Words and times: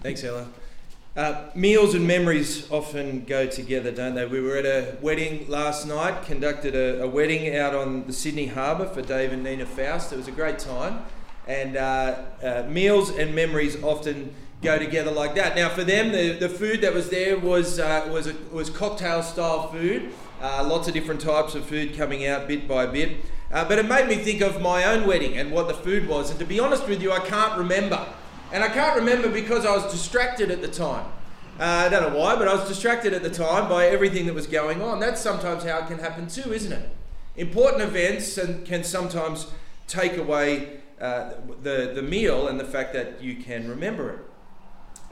Thanks, 0.00 0.22
Ella. 0.22 0.46
Uh, 1.16 1.50
meals 1.56 1.94
and 1.94 2.06
memories 2.06 2.70
often 2.70 3.24
go 3.24 3.48
together, 3.48 3.90
don't 3.90 4.14
they? 4.14 4.24
We 4.24 4.40
were 4.40 4.56
at 4.56 4.64
a 4.64 4.96
wedding 5.00 5.48
last 5.48 5.88
night, 5.88 6.24
conducted 6.24 6.76
a, 6.76 7.02
a 7.02 7.08
wedding 7.08 7.56
out 7.56 7.74
on 7.74 8.06
the 8.06 8.12
Sydney 8.12 8.46
Harbour 8.46 8.86
for 8.86 9.02
Dave 9.02 9.32
and 9.32 9.42
Nina 9.42 9.66
Faust. 9.66 10.12
It 10.12 10.16
was 10.16 10.28
a 10.28 10.32
great 10.32 10.60
time. 10.60 11.04
And 11.48 11.76
uh, 11.76 12.22
uh, 12.40 12.66
meals 12.68 13.10
and 13.10 13.34
memories 13.34 13.82
often 13.82 14.32
go 14.62 14.78
together 14.78 15.10
like 15.10 15.34
that. 15.34 15.56
Now, 15.56 15.68
for 15.68 15.82
them, 15.82 16.12
the, 16.12 16.34
the 16.38 16.48
food 16.48 16.82
that 16.82 16.94
was 16.94 17.10
there 17.10 17.36
was, 17.36 17.80
uh, 17.80 18.08
was, 18.08 18.28
a, 18.28 18.36
was 18.52 18.70
cocktail 18.70 19.24
style 19.24 19.72
food, 19.72 20.12
uh, 20.40 20.64
lots 20.64 20.86
of 20.86 20.94
different 20.94 21.20
types 21.20 21.56
of 21.56 21.66
food 21.66 21.96
coming 21.96 22.24
out 22.24 22.46
bit 22.46 22.68
by 22.68 22.86
bit. 22.86 23.16
Uh, 23.50 23.66
but 23.66 23.80
it 23.80 23.88
made 23.88 24.06
me 24.06 24.14
think 24.14 24.42
of 24.42 24.60
my 24.62 24.84
own 24.84 25.08
wedding 25.08 25.36
and 25.36 25.50
what 25.50 25.66
the 25.66 25.74
food 25.74 26.06
was. 26.06 26.30
And 26.30 26.38
to 26.38 26.44
be 26.44 26.60
honest 26.60 26.86
with 26.86 27.02
you, 27.02 27.10
I 27.10 27.18
can't 27.18 27.58
remember. 27.58 28.06
And 28.52 28.64
I 28.64 28.68
can't 28.68 28.96
remember 28.96 29.28
because 29.28 29.66
I 29.66 29.76
was 29.76 29.92
distracted 29.92 30.50
at 30.50 30.62
the 30.62 30.68
time. 30.68 31.06
Uh, 31.60 31.64
I 31.64 31.88
don't 31.88 32.12
know 32.12 32.18
why, 32.18 32.36
but 32.36 32.48
I 32.48 32.54
was 32.54 32.68
distracted 32.68 33.12
at 33.12 33.22
the 33.22 33.30
time 33.30 33.68
by 33.68 33.86
everything 33.86 34.26
that 34.26 34.34
was 34.34 34.46
going 34.46 34.80
on. 34.80 35.00
That's 35.00 35.20
sometimes 35.20 35.64
how 35.64 35.78
it 35.78 35.88
can 35.88 35.98
happen 35.98 36.28
too, 36.28 36.52
isn't 36.52 36.72
it? 36.72 36.88
Important 37.36 37.82
events 37.82 38.38
can 38.64 38.84
sometimes 38.84 39.48
take 39.86 40.16
away 40.16 40.80
uh, 41.00 41.32
the, 41.62 41.92
the 41.94 42.02
meal 42.02 42.48
and 42.48 42.58
the 42.58 42.64
fact 42.64 42.92
that 42.92 43.22
you 43.22 43.36
can 43.36 43.68
remember 43.68 44.10
it. 44.10 44.18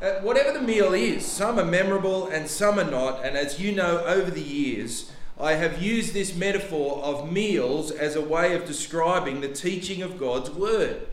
Uh, 0.03 0.21
whatever 0.21 0.53
the 0.53 0.65
meal 0.65 0.93
is, 0.93 1.25
some 1.25 1.59
are 1.59 1.65
memorable 1.65 2.29
and 2.29 2.49
some 2.49 2.79
are 2.79 2.91
not. 2.91 3.25
And 3.25 3.37
as 3.37 3.61
you 3.61 3.73
know, 3.73 4.05
over 4.05 4.31
the 4.31 4.43
years, 4.43 5.11
I 5.39 5.53
have 5.53 5.83
used 5.83 6.15
this 6.15 6.35
metaphor 6.35 7.03
of 7.03 7.31
meals 7.31 7.91
as 7.91 8.15
a 8.15 8.21
way 8.21 8.55
of 8.55 8.67
describing 8.67 9.41
the 9.41 9.49
teaching 9.49 10.03
of 10.03 10.19
God's 10.19 10.51
Word. 10.51 11.07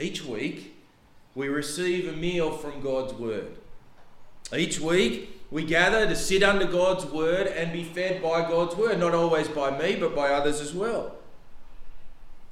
Each 0.00 0.24
week, 0.24 0.76
we 1.34 1.48
receive 1.48 2.08
a 2.08 2.16
meal 2.16 2.50
from 2.50 2.80
God's 2.80 3.14
Word. 3.14 3.56
Each 4.56 4.80
week, 4.80 5.40
we 5.50 5.64
gather 5.64 6.06
to 6.06 6.16
sit 6.16 6.42
under 6.42 6.66
God's 6.66 7.06
Word 7.06 7.46
and 7.46 7.72
be 7.72 7.84
fed 7.84 8.22
by 8.22 8.42
God's 8.42 8.76
Word, 8.76 8.98
not 8.98 9.14
always 9.14 9.48
by 9.48 9.76
me, 9.76 9.96
but 9.96 10.14
by 10.14 10.30
others 10.30 10.60
as 10.60 10.72
well. 10.72 11.16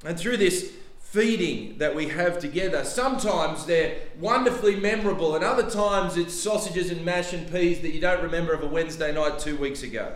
And 0.05 0.17
through 0.19 0.37
this 0.37 0.73
feeding 1.07 1.77
that 1.77 1.95
we 1.95 2.09
have 2.09 2.37
together. 2.37 2.83
Sometimes 2.83 3.65
they're 3.65 3.97
wonderfully 4.19 4.75
memorable, 4.75 5.35
and 5.35 5.43
other 5.43 5.69
times 5.69 6.17
it's 6.17 6.33
sausages 6.33 6.91
and 6.91 7.05
mash 7.05 7.31
and 7.31 7.49
peas 7.49 7.79
that 7.79 7.93
you 7.93 8.01
don't 8.01 8.21
remember 8.21 8.53
of 8.53 8.61
a 8.61 8.67
Wednesday 8.67 9.13
night 9.13 9.39
two 9.39 9.55
weeks 9.55 9.83
ago. 9.83 10.13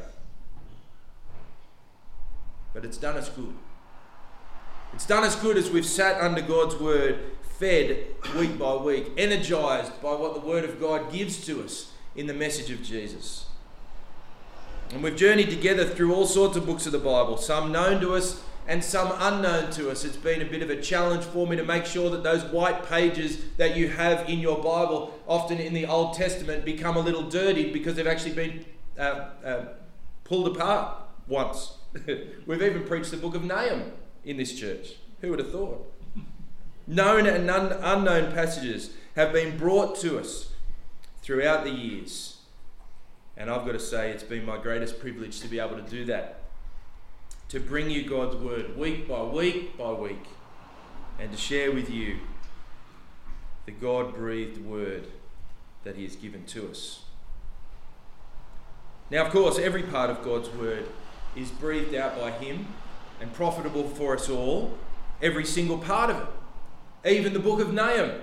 But 2.74 2.84
it's 2.84 2.98
done 2.98 3.16
us 3.16 3.30
good. 3.30 3.54
It's 4.94 5.06
done 5.06 5.24
us 5.24 5.40
good 5.40 5.58
as 5.58 5.72
we've 5.72 5.86
sat 5.86 6.22
under 6.22 6.42
God's 6.42 6.76
word, 6.76 7.20
fed 7.42 8.08
week 8.38 8.60
by 8.60 8.76
week, 8.76 9.12
energized 9.18 10.02
by 10.02 10.14
what 10.14 10.34
the 10.34 10.42
word 10.42 10.66
of 10.66 10.82
God 10.82 11.14
gives 11.14 11.46
to 11.46 11.64
us 11.64 11.92
in 12.16 12.28
the 12.28 12.34
message 12.34 12.70
of 12.72 12.84
Jesus. 12.84 13.46
And 14.92 15.02
we've 15.02 15.16
journeyed 15.16 15.50
together 15.50 15.86
through 15.86 16.14
all 16.14 16.26
sorts 16.26 16.58
of 16.58 16.66
books 16.66 16.86
of 16.86 16.92
the 16.92 17.00
Bible, 17.00 17.38
some 17.38 17.72
known 17.72 18.02
to 18.02 18.14
us 18.14 18.44
and 18.68 18.84
some 18.84 19.14
unknown 19.18 19.72
to 19.72 19.90
us. 19.90 20.04
It's 20.04 20.18
been 20.18 20.42
a 20.42 20.46
bit 20.46 20.62
of 20.62 20.70
a 20.70 20.82
challenge 20.82 21.24
for 21.24 21.48
me 21.48 21.56
to 21.56 21.64
make 21.64 21.86
sure 21.86 22.10
that 22.10 22.24
those 22.24 22.44
white 22.44 22.86
pages 22.90 23.42
that 23.56 23.78
you 23.78 23.88
have 23.88 24.28
in 24.28 24.40
your 24.40 24.58
Bible, 24.58 25.18
often 25.26 25.58
in 25.58 25.74
the 25.74 25.86
Old 25.86 26.16
Testament, 26.16 26.66
become 26.66 26.98
a 26.98 27.02
little 27.02 27.24
dirty 27.24 27.72
because 27.72 27.96
they've 27.96 28.06
actually 28.06 28.34
been 28.34 28.66
uh, 29.00 29.30
uh, 29.46 29.66
pulled 30.26 30.54
apart 30.54 30.98
once. 31.28 31.78
We've 32.46 32.62
even 32.62 32.84
preached 32.84 33.12
the 33.12 33.18
book 33.18 33.36
of 33.36 33.46
Nahum 33.46 33.94
in 34.26 34.38
this 34.38 34.58
church. 34.58 34.96
Who 35.22 35.30
would 35.30 35.40
have 35.40 35.52
thought? 35.52 35.92
Known 36.88 37.28
and 37.28 37.50
un- 37.50 37.78
unknown 37.82 38.34
passages 38.34 38.92
have 39.16 39.32
been 39.32 39.58
brought 39.58 39.96
to 40.00 40.20
us 40.20 40.52
throughout 41.22 41.64
the 41.64 41.72
years. 41.72 42.38
And 43.38 43.50
I've 43.50 43.66
got 43.66 43.74
to 43.74 43.80
say, 43.80 44.12
it's 44.12 44.24
been 44.24 44.46
my 44.46 44.58
greatest 44.58 45.00
privilege 45.00 45.40
to 45.42 45.48
be 45.48 45.60
able 45.60 45.76
to 45.76 45.90
do 45.90 46.06
that 46.06 46.42
to 47.52 47.60
bring 47.60 47.90
you 47.90 48.08
God's 48.08 48.38
word 48.38 48.78
week 48.78 49.10
by 49.10 49.24
week 49.24 49.78
by 49.78 49.92
week 49.92 50.24
and 51.20 51.30
to 51.34 51.38
share 51.38 51.70
with 51.70 51.90
you 51.90 52.16
the 53.66 53.74
God 53.74 54.16
breathed 54.16 54.64
word 54.64 55.08
that 55.84 55.98
He 55.98 56.04
has 56.04 56.16
given 56.16 56.46
to 56.46 56.70
us. 56.70 57.02
Now, 59.10 59.26
of 59.26 59.34
course, 59.34 59.60
every 59.60 59.84
part 59.84 60.10
of 60.10 60.24
God's 60.24 60.48
word 60.48 60.86
is 61.36 61.50
breathed 61.50 61.94
out 61.94 62.18
by 62.18 62.32
Him 62.32 62.68
and 63.22 63.34
profitable 63.34 63.88
for 63.88 64.16
us 64.16 64.30
all, 64.30 64.78
every 65.22 65.46
single 65.46 65.78
part 65.78 66.10
of 66.10 66.28
it, 67.06 67.14
even 67.14 67.34
the 67.34 67.40
book 67.40 67.62
of 67.62 67.74
Nahum. 67.74 68.22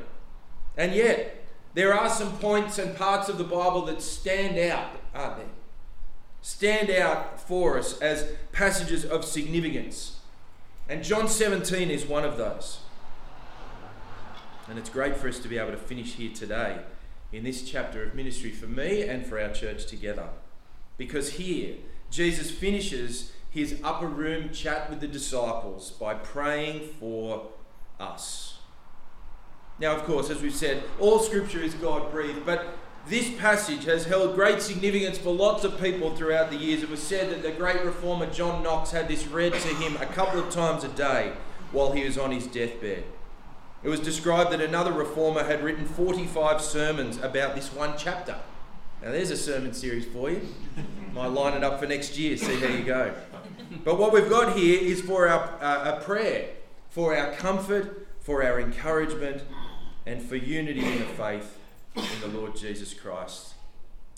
And 0.77 0.93
yet, 0.95 1.47
there 1.75 1.95
are 1.95 2.11
some 2.11 2.37
points 2.39 2.79
and 2.79 2.97
parts 2.97 3.29
of 3.29 3.39
the 3.39 3.45
Bible 3.45 3.87
that 3.87 4.03
stand 4.03 4.59
out, 4.59 4.91
aren't 5.15 5.37
there? 5.39 5.47
stand 6.41 6.91
out 6.91 7.41
for 7.41 7.79
us 7.79 7.99
as 8.01 8.33
passages 8.53 9.05
of 9.05 9.25
significance. 9.25 10.21
And 10.89 11.05
John 11.05 11.29
17 11.29 11.91
is 11.91 12.07
one 12.07 12.25
of 12.25 12.37
those. 12.37 12.81
And 14.69 14.79
it's 14.79 14.91
great 14.91 15.17
for 15.17 15.29
us 15.29 15.39
to 15.41 15.49
be 15.49 15.59
able 15.59 15.73
to 15.73 15.77
finish 15.77 16.15
here 16.15 16.33
today 16.33 16.79
in 17.33 17.45
this 17.45 17.69
chapter 17.69 18.03
of 18.03 18.15
ministry 18.15 18.51
for 18.51 18.67
me 18.67 19.03
and 19.03 19.27
for 19.27 19.41
our 19.41 19.53
church 19.53 19.87
together. 19.87 20.29
Because 20.97 21.33
here, 21.33 21.77
Jesus 22.11 22.51
finishes 22.51 23.33
his 23.51 23.81
upper 23.83 24.07
room 24.07 24.51
chat 24.51 24.91
with 24.91 25.01
the 25.01 25.09
disciples 25.09 25.91
by 25.93 26.15
praying 26.15 26.89
for 27.01 27.49
us. 27.99 28.59
Now, 29.79 29.95
of 29.95 30.05
course, 30.05 30.29
as 30.29 30.43
we've 30.43 30.55
said, 30.55 30.83
all 30.99 31.21
scripture 31.21 31.61
is 31.61 31.75
God 31.75 32.11
breathed, 32.11 32.45
but 32.45 32.77
this 33.07 33.31
passage 33.39 33.85
has 33.85 34.05
held 34.05 34.35
great 34.35 34.61
significance 34.61 35.17
for 35.17 35.33
lots 35.33 35.65
of 35.65 35.81
people 35.81 36.15
throughout 36.15 36.51
the 36.51 36.57
years. 36.57 36.83
It 36.83 36.91
was 36.91 37.03
said 37.03 37.31
that 37.31 37.43
the 37.43 37.53
great 37.53 37.83
reformer 37.85 38.27
John 38.27 38.63
Knox 38.63 38.91
had 38.91 39.09
this 39.09 39.27
read 39.27 39.55
to 39.55 39.69
him 39.77 39.97
a 39.97 40.07
couple 40.07 40.41
of 40.41 40.51
times 40.51 40.85
a 40.85 40.89
day 40.89 41.33
while 41.73 41.93
he 41.93 42.05
was 42.05 42.19
on 42.19 42.33
his 42.33 42.47
deathbed. 42.47 43.05
It 43.83 43.89
was 43.89 44.01
described 44.01 44.51
that 44.51 44.61
another 44.61 44.93
reformer 44.93 45.45
had 45.45 45.63
written 45.63 45.87
45 45.87 46.61
sermons 46.61 47.17
about 47.19 47.55
this 47.55 47.73
one 47.73 47.95
chapter. 47.97 48.37
Now, 49.01 49.13
there's 49.13 49.31
a 49.31 49.37
sermon 49.37 49.73
series 49.73 50.05
for 50.05 50.31
you. 50.31 50.43
Might 51.15 51.29
line 51.29 51.57
it 51.57 51.63
up 51.63 51.79
for 51.79 51.87
next 51.87 52.19
year, 52.19 52.37
see 52.37 52.59
how 52.59 52.67
you 52.67 52.83
go. 52.83 53.15
But 53.85 53.99
what 53.99 54.13
we've 54.13 54.29
got 54.29 54.57
here 54.57 54.81
is 54.81 55.01
for 55.01 55.29
our 55.29 55.63
uh, 55.63 55.97
a 55.97 56.01
prayer, 56.03 56.51
for 56.89 57.17
our 57.17 57.33
comfort, 57.33 58.07
for 58.21 58.43
our 58.43 58.61
encouragement, 58.61 59.43
and 60.07 60.23
for 60.23 60.37
unity 60.37 60.85
in 60.85 60.99
the 60.99 61.05
faith 61.05 61.59
in 61.97 62.21
the 62.21 62.39
Lord 62.39 62.57
Jesus 62.57 62.95
Christ. 62.95 63.55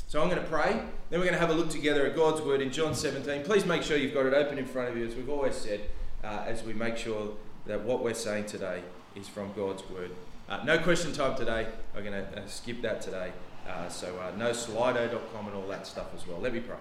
So 0.07 0.21
I'm 0.21 0.29
going 0.29 0.43
to 0.43 0.49
pray, 0.49 0.73
then 1.09 1.21
we're 1.21 1.27
going 1.27 1.35
to 1.35 1.39
have 1.39 1.51
a 1.51 1.55
look 1.55 1.71
together 1.71 2.05
at 2.05 2.17
God's 2.17 2.43
word 2.43 2.61
in 2.61 2.73
John 2.73 2.95
17. 2.97 3.45
Please 3.45 3.65
make 3.65 3.83
sure 3.83 3.97
you've 3.97 4.15
got 4.15 4.27
it 4.27 4.35
open 4.35 4.59
in 4.59 4.67
front 4.67 4.89
of 4.89 4.97
you, 4.97 5.07
as 5.07 5.15
we've 5.15 5.29
always 5.29 5.55
said, 5.55 5.83
uh, 6.25 6.43
as 6.47 6.65
we 6.65 6.73
make 6.73 6.97
sure 6.97 7.35
that 7.67 7.83
what 7.83 8.03
we're 8.03 8.15
saying 8.15 8.47
today 8.47 8.83
is 9.15 9.29
from 9.29 9.53
God's 9.53 9.89
word. 9.89 10.11
Uh, 10.49 10.65
no 10.65 10.79
question 10.79 11.13
time 11.13 11.37
today. 11.37 11.69
I'm 11.95 12.03
going 12.03 12.13
to 12.13 12.43
uh, 12.43 12.47
skip 12.47 12.83
that 12.83 13.01
today. 13.01 13.31
Uh, 13.69 13.89
so 13.89 14.19
uh, 14.19 14.37
no 14.37 14.51
slido.com 14.51 15.47
and 15.47 15.55
all 15.55 15.69
that 15.69 15.87
stuff 15.87 16.09
as 16.17 16.27
well. 16.27 16.41
Let 16.41 16.55
me 16.55 16.61
pray. 16.61 16.77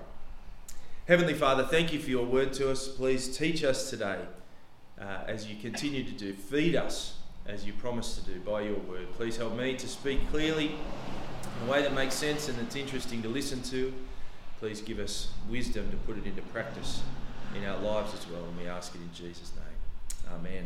Heavenly 1.10 1.34
Father, 1.34 1.64
thank 1.64 1.92
you 1.92 1.98
for 1.98 2.12
your 2.12 2.24
word 2.24 2.54
to 2.54 2.70
us. 2.70 2.88
Please 2.88 3.36
teach 3.36 3.64
us 3.64 3.90
today 3.90 4.20
uh, 5.02 5.22
as 5.26 5.48
you 5.48 5.56
continue 5.60 6.04
to 6.04 6.12
do. 6.12 6.34
Feed 6.34 6.76
us 6.76 7.16
as 7.48 7.66
you 7.66 7.74
promised 7.74 8.24
to 8.24 8.32
do 8.32 8.40
by 8.42 8.62
your 8.62 8.78
word. 8.78 9.12
Please 9.14 9.36
help 9.36 9.58
me 9.58 9.76
to 9.76 9.88
speak 9.88 10.20
clearly 10.30 10.68
in 10.68 11.68
a 11.68 11.72
way 11.72 11.82
that 11.82 11.96
makes 11.96 12.14
sense 12.14 12.48
and 12.48 12.60
that's 12.60 12.76
interesting 12.76 13.24
to 13.24 13.28
listen 13.28 13.64
to. 13.64 13.92
Please 14.60 14.82
give 14.82 15.00
us 15.00 15.32
wisdom 15.50 15.90
to 15.90 15.98
put 15.98 16.16
it 16.16 16.28
into 16.28 16.44
practice 16.44 17.02
in 17.58 17.66
our 17.66 17.80
lives 17.80 18.14
as 18.14 18.28
well, 18.30 18.44
and 18.44 18.56
we 18.60 18.68
ask 18.68 18.94
it 18.94 19.02
in 19.02 19.10
Jesus' 19.12 19.52
name. 19.56 20.36
Amen. 20.36 20.66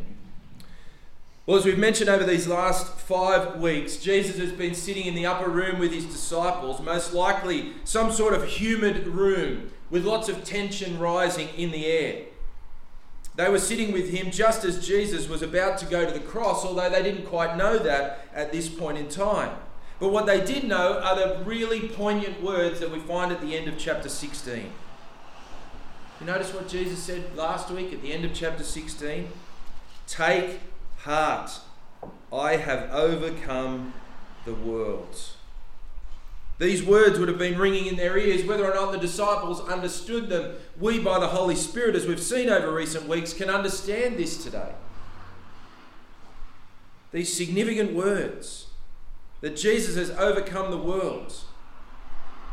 Well, 1.46 1.58
as 1.58 1.64
we've 1.64 1.80
mentioned 1.80 2.10
over 2.10 2.26
these 2.26 2.48
last 2.48 3.00
five 3.00 3.62
weeks, 3.62 3.96
Jesus 3.96 4.38
has 4.40 4.52
been 4.52 4.76
sitting 4.76 5.06
in 5.06 5.16
the 5.16 5.26
upper 5.26 5.50
room 5.50 5.80
with 5.80 5.94
his 5.94 6.06
disciples, 6.06 6.82
most 6.82 7.14
likely 7.14 7.72
some 7.86 8.12
sort 8.12 8.34
of 8.34 8.44
humid 8.44 9.08
room 9.08 9.72
with 9.94 10.06
lots 10.06 10.28
of 10.28 10.44
tension 10.44 10.98
rising 10.98 11.48
in 11.56 11.70
the 11.70 11.86
air. 11.86 12.24
They 13.36 13.48
were 13.48 13.60
sitting 13.60 13.92
with 13.92 14.10
him 14.10 14.32
just 14.32 14.66
as 14.66 14.84
Jesus 14.84 15.30
was 15.30 15.44
about 15.44 15.78
to 15.78 15.86
go 15.86 16.04
to 16.04 16.12
the 16.12 16.20
cross, 16.20 16.66
although 16.66 16.90
they 16.90 17.04
didn't 17.04 17.28
quite 17.28 17.56
know 17.58 17.78
that 17.78 18.28
at 18.34 18.52
this 18.52 18.70
point 18.70 18.98
in 18.98 19.08
time. 19.08 19.56
But 20.00 20.12
what 20.12 20.26
they 20.26 20.44
did 20.44 20.64
know 20.64 21.00
are 21.00 21.16
the 21.16 21.44
really 21.46 21.90
poignant 21.90 22.42
words 22.42 22.80
that 22.80 22.90
we 22.90 23.02
find 23.02 23.32
at 23.32 23.40
the 23.40 23.56
end 23.56 23.68
of 23.68 23.78
chapter 23.78 24.10
16. 24.10 24.72
You 26.20 26.26
notice 26.26 26.52
what 26.56 26.68
Jesus 26.68 26.98
said 26.98 27.36
last 27.36 27.70
week 27.70 27.94
at 27.94 28.02
the 28.02 28.14
end 28.14 28.26
of 28.26 28.34
chapter 28.34 28.64
16? 28.64 29.28
Take 30.08 30.60
heart, 31.02 31.52
I 32.32 32.56
have 32.56 32.90
overcome 32.92 33.94
the 34.44 34.56
world. 34.56 35.16
These 36.64 36.82
words 36.82 37.20
would 37.20 37.28
have 37.28 37.38
been 37.38 37.58
ringing 37.58 37.88
in 37.88 37.98
their 37.98 38.18
ears, 38.18 38.46
whether 38.46 38.64
or 38.64 38.74
not 38.74 38.94
the 38.94 38.98
disciples 38.98 39.60
understood 39.68 40.30
them. 40.30 40.56
We, 40.80 40.98
by 40.98 41.20
the 41.20 41.28
Holy 41.28 41.56
Spirit, 41.56 41.94
as 41.94 42.06
we've 42.06 42.22
seen 42.22 42.48
over 42.48 42.74
recent 42.74 43.06
weeks, 43.06 43.34
can 43.34 43.50
understand 43.50 44.16
this 44.16 44.42
today. 44.42 44.72
These 47.12 47.36
significant 47.36 47.94
words 47.94 48.68
that 49.42 49.58
Jesus 49.58 49.98
has 49.98 50.12
overcome 50.12 50.72
the 50.72 50.78
world. 50.78 51.36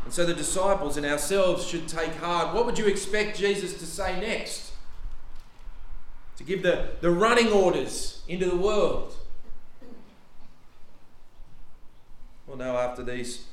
And 0.03 0.13
so 0.13 0.25
the 0.25 0.33
disciples 0.33 0.97
and 0.97 1.05
ourselves 1.05 1.65
should 1.65 1.87
take 1.87 2.13
heart. 2.15 2.53
What 2.53 2.65
would 2.65 2.77
you 2.77 2.87
expect 2.87 3.39
Jesus 3.39 3.75
to 3.79 3.85
say 3.85 4.19
next? 4.19 4.73
To 6.35 6.43
give 6.43 6.63
the, 6.63 6.89
the 6.99 7.11
running 7.11 7.47
orders 7.47 8.23
into 8.27 8.49
the 8.49 8.57
world. 8.57 9.15
Well, 12.45 12.57
now, 12.57 12.75
after 12.75 13.03
these, 13.03 13.45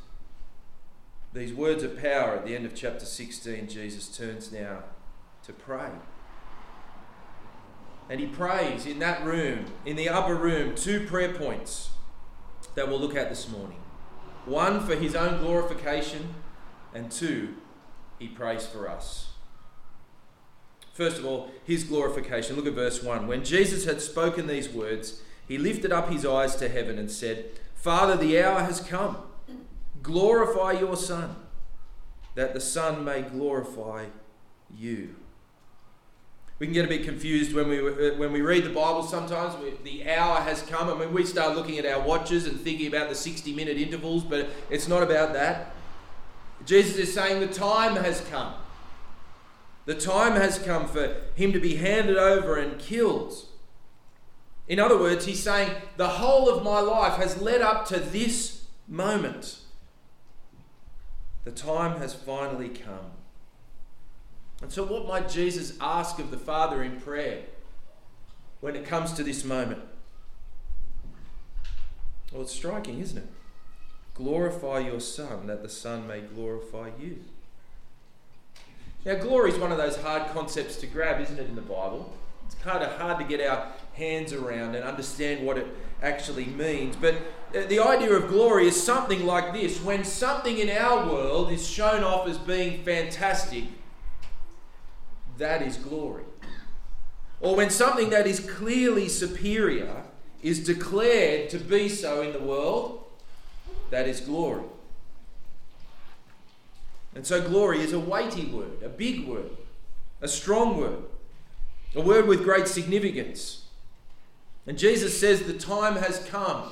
these 1.32 1.52
words 1.52 1.82
of 1.82 2.00
power 2.00 2.34
at 2.36 2.46
the 2.46 2.54
end 2.54 2.64
of 2.64 2.74
chapter 2.74 3.04
16, 3.04 3.68
Jesus 3.68 4.08
turns 4.16 4.50
now 4.50 4.84
to 5.44 5.52
pray. 5.52 5.90
And 8.08 8.20
he 8.20 8.26
prays 8.26 8.86
in 8.86 8.98
that 9.00 9.24
room, 9.24 9.66
in 9.84 9.96
the 9.96 10.08
upper 10.08 10.34
room, 10.34 10.74
two 10.74 11.06
prayer 11.06 11.34
points 11.34 11.90
that 12.74 12.88
we'll 12.88 13.00
look 13.00 13.16
at 13.16 13.28
this 13.28 13.48
morning. 13.48 13.80
One 14.46 14.80
for 14.80 14.96
his 14.96 15.14
own 15.14 15.40
glorification, 15.40 16.34
and 16.94 17.10
two, 17.10 17.56
he 18.18 18.28
prays 18.28 18.66
for 18.66 18.88
us. 18.88 19.32
First 20.94 21.18
of 21.18 21.26
all, 21.26 21.50
his 21.64 21.84
glorification. 21.84 22.56
Look 22.56 22.66
at 22.66 22.72
verse 22.72 23.02
1. 23.02 23.26
When 23.26 23.44
Jesus 23.44 23.84
had 23.84 24.00
spoken 24.00 24.46
these 24.46 24.68
words, 24.68 25.22
he 25.46 25.58
lifted 25.58 25.92
up 25.92 26.10
his 26.10 26.26
eyes 26.26 26.56
to 26.56 26.68
heaven 26.68 26.98
and 26.98 27.10
said, 27.10 27.44
Father, 27.76 28.16
the 28.16 28.42
hour 28.42 28.60
has 28.62 28.80
come. 28.80 29.18
Glorify 30.02 30.72
your 30.72 30.96
Son, 30.96 31.34
that 32.34 32.54
the 32.54 32.60
Son 32.60 33.04
may 33.04 33.22
glorify 33.22 34.06
you. 34.76 35.14
We 36.58 36.66
can 36.66 36.74
get 36.74 36.86
a 36.86 36.88
bit 36.88 37.04
confused 37.04 37.54
when 37.54 37.68
we, 37.68 37.80
when 38.16 38.32
we 38.32 38.40
read 38.40 38.64
the 38.64 38.70
Bible 38.70 39.04
sometimes. 39.04 39.54
the 39.84 40.10
hour 40.10 40.40
has 40.40 40.62
come. 40.62 40.88
I 40.88 40.94
mean, 40.98 41.12
we 41.12 41.24
start 41.24 41.54
looking 41.54 41.78
at 41.78 41.86
our 41.86 42.00
watches 42.00 42.46
and 42.46 42.60
thinking 42.60 42.88
about 42.88 43.08
the 43.08 43.14
60 43.14 43.54
minute 43.54 43.76
intervals, 43.76 44.24
but 44.24 44.48
it's 44.68 44.88
not 44.88 45.02
about 45.02 45.32
that. 45.34 45.72
Jesus 46.64 46.96
is 46.96 47.14
saying 47.14 47.40
the 47.40 47.46
time 47.46 47.94
has 47.96 48.20
come. 48.28 48.54
The 49.84 49.94
time 49.94 50.32
has 50.32 50.58
come 50.58 50.88
for 50.88 51.16
him 51.34 51.52
to 51.52 51.60
be 51.60 51.76
handed 51.76 52.18
over 52.18 52.56
and 52.56 52.78
killed. 52.80 53.34
In 54.66 54.78
other 54.78 54.98
words, 54.98 55.24
he's 55.24 55.42
saying 55.42 55.70
the 55.96 56.08
whole 56.08 56.50
of 56.50 56.62
my 56.62 56.80
life 56.80 57.14
has 57.14 57.40
led 57.40 57.62
up 57.62 57.86
to 57.86 58.00
this 58.00 58.66
moment. 58.86 59.60
The 61.48 61.54
time 61.54 61.98
has 61.98 62.12
finally 62.12 62.68
come. 62.68 63.12
And 64.60 64.70
so, 64.70 64.84
what 64.84 65.08
might 65.08 65.30
Jesus 65.30 65.78
ask 65.80 66.18
of 66.18 66.30
the 66.30 66.36
Father 66.36 66.82
in 66.82 67.00
prayer 67.00 67.44
when 68.60 68.76
it 68.76 68.84
comes 68.84 69.14
to 69.14 69.24
this 69.24 69.46
moment? 69.46 69.80
Well, 72.30 72.42
it's 72.42 72.52
striking, 72.52 73.00
isn't 73.00 73.16
it? 73.16 73.28
Glorify 74.12 74.80
your 74.80 75.00
Son, 75.00 75.46
that 75.46 75.62
the 75.62 75.70
Son 75.70 76.06
may 76.06 76.20
glorify 76.20 76.90
you. 77.00 77.24
Now, 79.06 79.14
glory 79.14 79.52
is 79.52 79.58
one 79.58 79.72
of 79.72 79.78
those 79.78 79.96
hard 79.96 80.30
concepts 80.34 80.76
to 80.76 80.86
grab, 80.86 81.18
isn't 81.18 81.38
it, 81.38 81.48
in 81.48 81.54
the 81.54 81.62
Bible? 81.62 82.14
It's 82.44 82.56
kind 82.56 82.84
of 82.84 82.92
hard 83.00 83.18
to 83.20 83.24
get 83.24 83.40
our 83.48 83.72
hands 83.94 84.34
around 84.34 84.74
and 84.74 84.84
understand 84.84 85.46
what 85.46 85.56
it 85.56 85.66
actually 86.02 86.46
means. 86.46 86.96
But 86.96 87.14
uh, 87.54 87.66
the 87.68 87.80
idea 87.80 88.12
of 88.12 88.28
glory 88.28 88.66
is 88.66 88.80
something 88.80 89.26
like 89.26 89.52
this 89.52 89.80
when 89.82 90.04
something 90.04 90.58
in 90.58 90.70
our 90.70 91.06
world 91.06 91.50
is 91.50 91.66
shown 91.66 92.02
off 92.02 92.28
as 92.28 92.38
being 92.38 92.82
fantastic, 92.84 93.64
that 95.38 95.62
is 95.62 95.76
glory. 95.76 96.24
Or 97.40 97.54
when 97.54 97.70
something 97.70 98.10
that 98.10 98.26
is 98.26 98.40
clearly 98.40 99.08
superior 99.08 100.02
is 100.42 100.64
declared 100.64 101.50
to 101.50 101.58
be 101.58 101.88
so 101.88 102.22
in 102.22 102.32
the 102.32 102.40
world, 102.40 103.04
that 103.90 104.08
is 104.08 104.20
glory. 104.20 104.64
And 107.14 107.26
so, 107.26 107.40
glory 107.40 107.80
is 107.80 107.92
a 107.92 107.98
weighty 107.98 108.46
word, 108.46 108.82
a 108.82 108.88
big 108.88 109.26
word, 109.26 109.50
a 110.20 110.28
strong 110.28 110.76
word, 110.76 111.04
a 111.94 112.00
word 112.00 112.26
with 112.26 112.44
great 112.44 112.68
significance. 112.68 113.67
And 114.68 114.78
Jesus 114.78 115.18
says 115.18 115.44
the 115.44 115.54
time 115.54 115.96
has 115.96 116.18
come. 116.28 116.70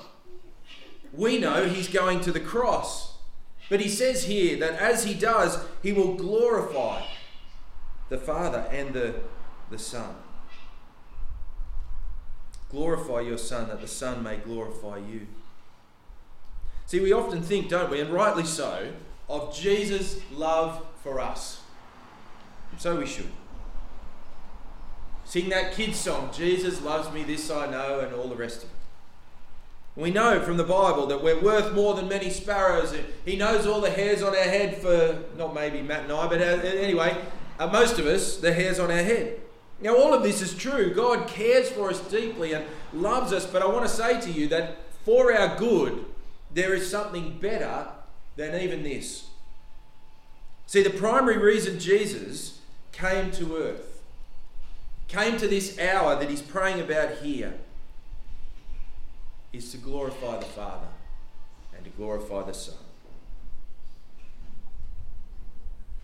We 1.14 1.38
know 1.38 1.64
he's 1.64 1.88
going 1.88 2.20
to 2.20 2.30
the 2.30 2.40
cross. 2.40 3.16
But 3.70 3.80
he 3.80 3.88
says 3.88 4.24
here 4.24 4.58
that 4.58 4.74
as 4.74 5.04
he 5.04 5.14
does, 5.14 5.64
he 5.82 5.94
will 5.94 6.14
glorify 6.14 7.06
the 8.10 8.18
Father 8.18 8.68
and 8.70 8.92
the, 8.92 9.14
the 9.70 9.78
Son. 9.78 10.14
Glorify 12.68 13.20
your 13.20 13.38
Son, 13.38 13.68
that 13.68 13.80
the 13.80 13.88
Son 13.88 14.22
may 14.22 14.36
glorify 14.36 14.98
you. 14.98 15.26
See, 16.84 17.00
we 17.00 17.14
often 17.14 17.40
think, 17.40 17.70
don't 17.70 17.90
we, 17.90 18.00
and 18.00 18.10
rightly 18.10 18.44
so, 18.44 18.92
of 19.26 19.56
Jesus' 19.56 20.20
love 20.30 20.84
for 21.02 21.18
us. 21.18 21.62
So 22.76 22.98
we 22.98 23.06
should. 23.06 23.30
Sing 25.26 25.48
that 25.48 25.72
kid's 25.72 25.98
song, 25.98 26.30
Jesus 26.32 26.80
loves 26.80 27.12
me, 27.12 27.24
this 27.24 27.50
I 27.50 27.66
know, 27.66 27.98
and 27.98 28.14
all 28.14 28.28
the 28.28 28.36
rest 28.36 28.58
of 28.58 28.70
it. 28.70 28.76
We 29.96 30.10
know 30.10 30.40
from 30.40 30.56
the 30.56 30.64
Bible 30.64 31.06
that 31.06 31.20
we're 31.20 31.40
worth 31.40 31.74
more 31.74 31.94
than 31.94 32.08
many 32.08 32.30
sparrows. 32.30 32.94
He 33.24 33.34
knows 33.34 33.66
all 33.66 33.80
the 33.80 33.90
hairs 33.90 34.22
on 34.22 34.36
our 34.36 34.42
head 34.42 34.76
for, 34.76 35.24
not 35.36 35.52
maybe 35.52 35.82
Matt 35.82 36.04
and 36.04 36.12
I, 36.12 36.28
but 36.28 36.40
uh, 36.40 36.44
anyway, 36.44 37.16
uh, 37.58 37.66
most 37.66 37.98
of 37.98 38.06
us, 38.06 38.36
the 38.36 38.52
hairs 38.52 38.78
on 38.78 38.90
our 38.90 39.02
head. 39.02 39.40
Now, 39.80 39.96
all 39.96 40.14
of 40.14 40.22
this 40.22 40.42
is 40.42 40.54
true. 40.54 40.94
God 40.94 41.26
cares 41.26 41.70
for 41.70 41.90
us 41.90 42.00
deeply 42.08 42.52
and 42.52 42.64
loves 42.92 43.32
us, 43.32 43.46
but 43.46 43.62
I 43.62 43.66
want 43.66 43.84
to 43.84 43.90
say 43.92 44.20
to 44.20 44.30
you 44.30 44.46
that 44.48 44.76
for 45.04 45.34
our 45.34 45.58
good, 45.58 46.04
there 46.52 46.72
is 46.72 46.88
something 46.88 47.38
better 47.40 47.88
than 48.36 48.60
even 48.60 48.84
this. 48.84 49.26
See, 50.66 50.82
the 50.82 50.90
primary 50.90 51.38
reason 51.38 51.80
Jesus 51.80 52.60
came 52.92 53.30
to 53.32 53.56
earth, 53.56 53.95
came 55.08 55.36
to 55.38 55.48
this 55.48 55.78
hour 55.78 56.16
that 56.16 56.28
he's 56.28 56.42
praying 56.42 56.80
about 56.80 57.18
here, 57.18 57.54
is 59.52 59.70
to 59.72 59.78
glorify 59.78 60.38
the 60.38 60.44
Father 60.44 60.88
and 61.74 61.84
to 61.84 61.90
glorify 61.90 62.42
the 62.42 62.52
Son. 62.52 62.74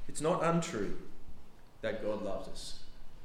It's 0.08 0.20
not 0.20 0.44
untrue 0.44 0.96
that 1.81 2.02
God 2.02 2.22
loves 2.22 2.49
us. 2.49 2.78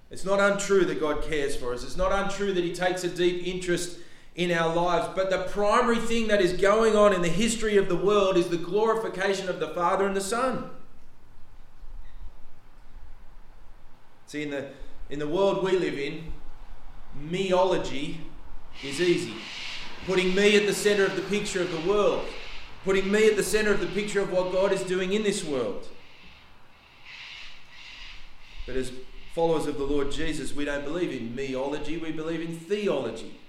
It's 0.09 0.24
not 0.24 0.39
untrue 0.39 0.85
that 0.85 1.00
God 1.00 1.21
cares 1.21 1.56
for 1.56 1.74
us. 1.74 1.83
It's 1.83 1.97
not 1.97 2.12
untrue 2.12 2.53
that 2.53 2.63
He 2.63 2.74
takes 2.74 3.03
a 3.03 3.09
deep 3.09 3.45
interest 3.45 4.00
in 4.35 4.51
our 4.51 4.74
lives. 4.74 5.09
But 5.15 5.29
the 5.29 5.44
primary 5.50 5.97
thing 5.97 6.27
that 6.27 6.41
is 6.41 6.53
going 6.53 6.95
on 6.95 7.13
in 7.13 7.21
the 7.21 7.27
history 7.27 7.75
of 7.75 7.89
the 7.89 7.96
world 7.96 8.38
is 8.38 8.48
the 8.48 8.57
glorification 8.57 9.50
of 9.50 9.60
the 9.60 9.69
Father 9.69 10.07
and 10.07 10.15
the 10.15 10.22
Son. 10.22 10.69
See, 14.27 14.43
in 14.43 14.51
the, 14.51 14.69
in 15.10 15.20
the 15.20 15.28
world 15.28 15.64
we 15.64 15.72
live 15.72 15.98
in, 15.98 16.32
meology 17.18 18.18
is 18.84 19.02
easy. 19.02 19.34
Putting 20.06 20.36
me 20.36 20.56
at 20.56 20.66
the 20.66 20.74
center 20.74 21.06
of 21.06 21.16
the 21.16 21.22
picture 21.24 21.62
of 21.62 21.72
the 21.72 21.90
world, 21.90 22.26
putting 22.84 23.12
me 23.12 23.28
at 23.28 23.36
the 23.36 23.44
center 23.44 23.72
of 23.72 23.80
the 23.80 23.88
picture 23.88 24.22
of 24.22 24.32
what 24.32 24.52
God 24.52 24.72
is 24.72 24.84
doing 24.84 25.14
in 25.14 25.24
this 25.24 25.44
world. 25.44 25.88
But 28.66 28.76
as 28.76 28.92
followers 29.34 29.66
of 29.66 29.78
the 29.78 29.84
Lord 29.84 30.12
Jesus, 30.12 30.54
we 30.54 30.66
don't 30.66 30.84
believe 30.84 31.12
in 31.12 31.36
meology, 31.36 32.00
we 32.02 32.12
believe 32.12 32.42
in 32.42 32.58
theology 32.58 33.40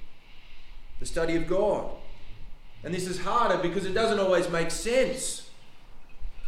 the 1.00 1.07
study 1.07 1.37
of 1.37 1.47
God. 1.47 1.91
And 2.85 2.95
this 2.95 3.07
is 3.07 3.21
harder 3.21 3.59
because 3.59 3.85
it 3.85 3.95
doesn't 3.95 4.19
always 4.19 4.49
make 4.49 4.71
sense. 4.71 5.50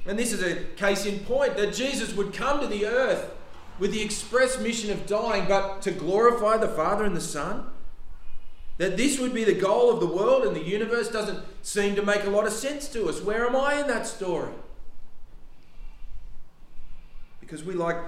And 0.07 0.19
this 0.19 0.33
is 0.33 0.43
a 0.43 0.57
case 0.77 1.07
in 1.07 1.21
point 1.21 1.57
that 1.57 1.75
Jesus 1.75 2.15
would 2.15 2.33
come 2.33 2.61
to 2.61 2.67
the 2.67 2.87
earth 2.87 3.31
with 3.81 3.93
the 3.93 4.03
express 4.03 4.61
mission 4.61 4.93
of 4.93 5.07
dying, 5.07 5.47
but 5.49 5.83
to 5.83 5.91
glorify 5.91 6.57
the 6.59 6.69
Father 6.69 7.05
and 7.05 7.17
the 7.17 7.21
Son. 7.21 7.67
That 8.79 8.97
this 8.97 9.19
would 9.19 9.35
be 9.35 9.45
the 9.45 9.55
goal 9.55 9.93
of 9.93 10.01
the 10.01 10.07
world 10.07 10.45
and 10.45 10.55
the 10.55 10.63
universe 10.63 11.11
doesn't 11.11 11.45
seem 11.63 11.97
to 11.97 12.03
make 12.03 12.25
a 12.25 12.31
lot 12.31 12.47
of 12.47 12.53
sense 12.53 12.89
to 12.91 13.09
us. 13.09 13.21
Where 13.21 13.47
am 13.47 13.57
I 13.57 13.81
in 13.81 13.87
that 13.89 14.07
story? 14.07 14.53
Because 17.41 17.65
we 17.65 17.75
like, 17.75 17.99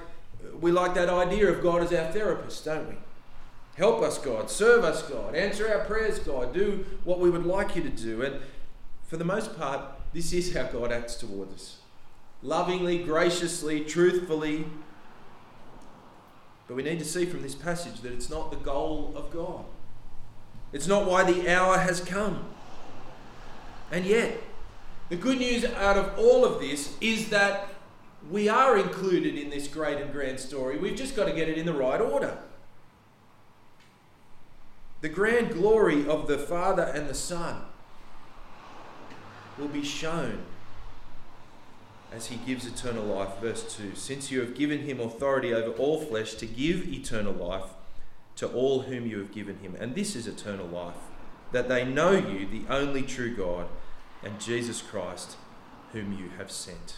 we 0.60 0.70
like 0.70 0.94
that 0.94 1.10
idea 1.10 1.50
of 1.50 1.62
God 1.62 1.82
as 1.82 1.92
our 1.92 2.10
therapist, 2.12 2.64
don't 2.64 2.88
we? 2.88 2.94
Help 3.76 4.02
us, 4.02 4.18
God. 4.18 4.50
Serve 4.50 4.84
us, 4.84 5.02
God. 5.02 5.34
Answer 5.34 5.68
our 5.68 5.84
prayers, 5.84 6.18
God. 6.18 6.54
Do 6.54 6.86
what 7.04 7.18
we 7.18 7.28
would 7.28 7.44
like 7.44 7.76
you 7.76 7.82
to 7.82 7.90
do. 7.90 8.22
And 8.22 8.40
for 9.06 9.16
the 9.16 9.24
most 9.24 9.58
part, 9.58 9.82
this 10.14 10.32
is 10.32 10.54
how 10.54 10.64
God 10.64 10.92
acts 10.92 11.16
towards 11.16 11.54
us 11.54 11.76
lovingly, 12.42 12.98
graciously, 12.98 13.84
truthfully. 13.84 14.66
But 16.72 16.76
we 16.76 16.84
need 16.84 17.00
to 17.00 17.04
see 17.04 17.26
from 17.26 17.42
this 17.42 17.54
passage 17.54 18.00
that 18.00 18.12
it's 18.12 18.30
not 18.30 18.50
the 18.50 18.56
goal 18.56 19.12
of 19.14 19.30
God, 19.30 19.66
it's 20.72 20.86
not 20.86 21.04
why 21.04 21.22
the 21.30 21.54
hour 21.54 21.76
has 21.76 22.00
come. 22.00 22.46
And 23.90 24.06
yet, 24.06 24.42
the 25.10 25.16
good 25.16 25.36
news 25.36 25.66
out 25.66 25.98
of 25.98 26.18
all 26.18 26.46
of 26.46 26.62
this 26.62 26.96
is 26.98 27.28
that 27.28 27.68
we 28.30 28.48
are 28.48 28.78
included 28.78 29.34
in 29.34 29.50
this 29.50 29.68
great 29.68 29.98
and 29.98 30.10
grand 30.12 30.40
story. 30.40 30.78
We've 30.78 30.96
just 30.96 31.14
got 31.14 31.26
to 31.26 31.34
get 31.34 31.46
it 31.46 31.58
in 31.58 31.66
the 31.66 31.74
right 31.74 32.00
order. 32.00 32.38
The 35.02 35.10
grand 35.10 35.52
glory 35.52 36.08
of 36.08 36.26
the 36.26 36.38
Father 36.38 36.84
and 36.84 37.06
the 37.06 37.14
Son 37.14 37.64
will 39.58 39.68
be 39.68 39.84
shown 39.84 40.42
as 42.14 42.26
he 42.26 42.36
gives 42.36 42.66
eternal 42.66 43.04
life. 43.04 43.38
Verse 43.40 43.76
2 43.76 43.94
Since 43.94 44.30
you 44.30 44.40
have 44.40 44.54
given 44.54 44.80
him 44.80 45.00
authority 45.00 45.52
over 45.52 45.70
all 45.72 46.00
flesh 46.00 46.34
to 46.34 46.46
give 46.46 46.88
eternal 46.88 47.32
life 47.32 47.70
to 48.36 48.48
all 48.48 48.82
whom 48.82 49.06
you 49.06 49.18
have 49.18 49.32
given 49.32 49.58
him. 49.58 49.76
And 49.78 49.94
this 49.94 50.16
is 50.16 50.26
eternal 50.26 50.66
life, 50.66 50.96
that 51.52 51.68
they 51.68 51.84
know 51.84 52.12
you, 52.12 52.46
the 52.46 52.64
only 52.72 53.02
true 53.02 53.34
God, 53.34 53.66
and 54.22 54.40
Jesus 54.40 54.80
Christ, 54.80 55.36
whom 55.92 56.12
you 56.12 56.30
have 56.38 56.50
sent. 56.50 56.96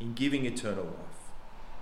In 0.00 0.14
giving 0.14 0.46
eternal 0.46 0.84
life, 0.84 1.30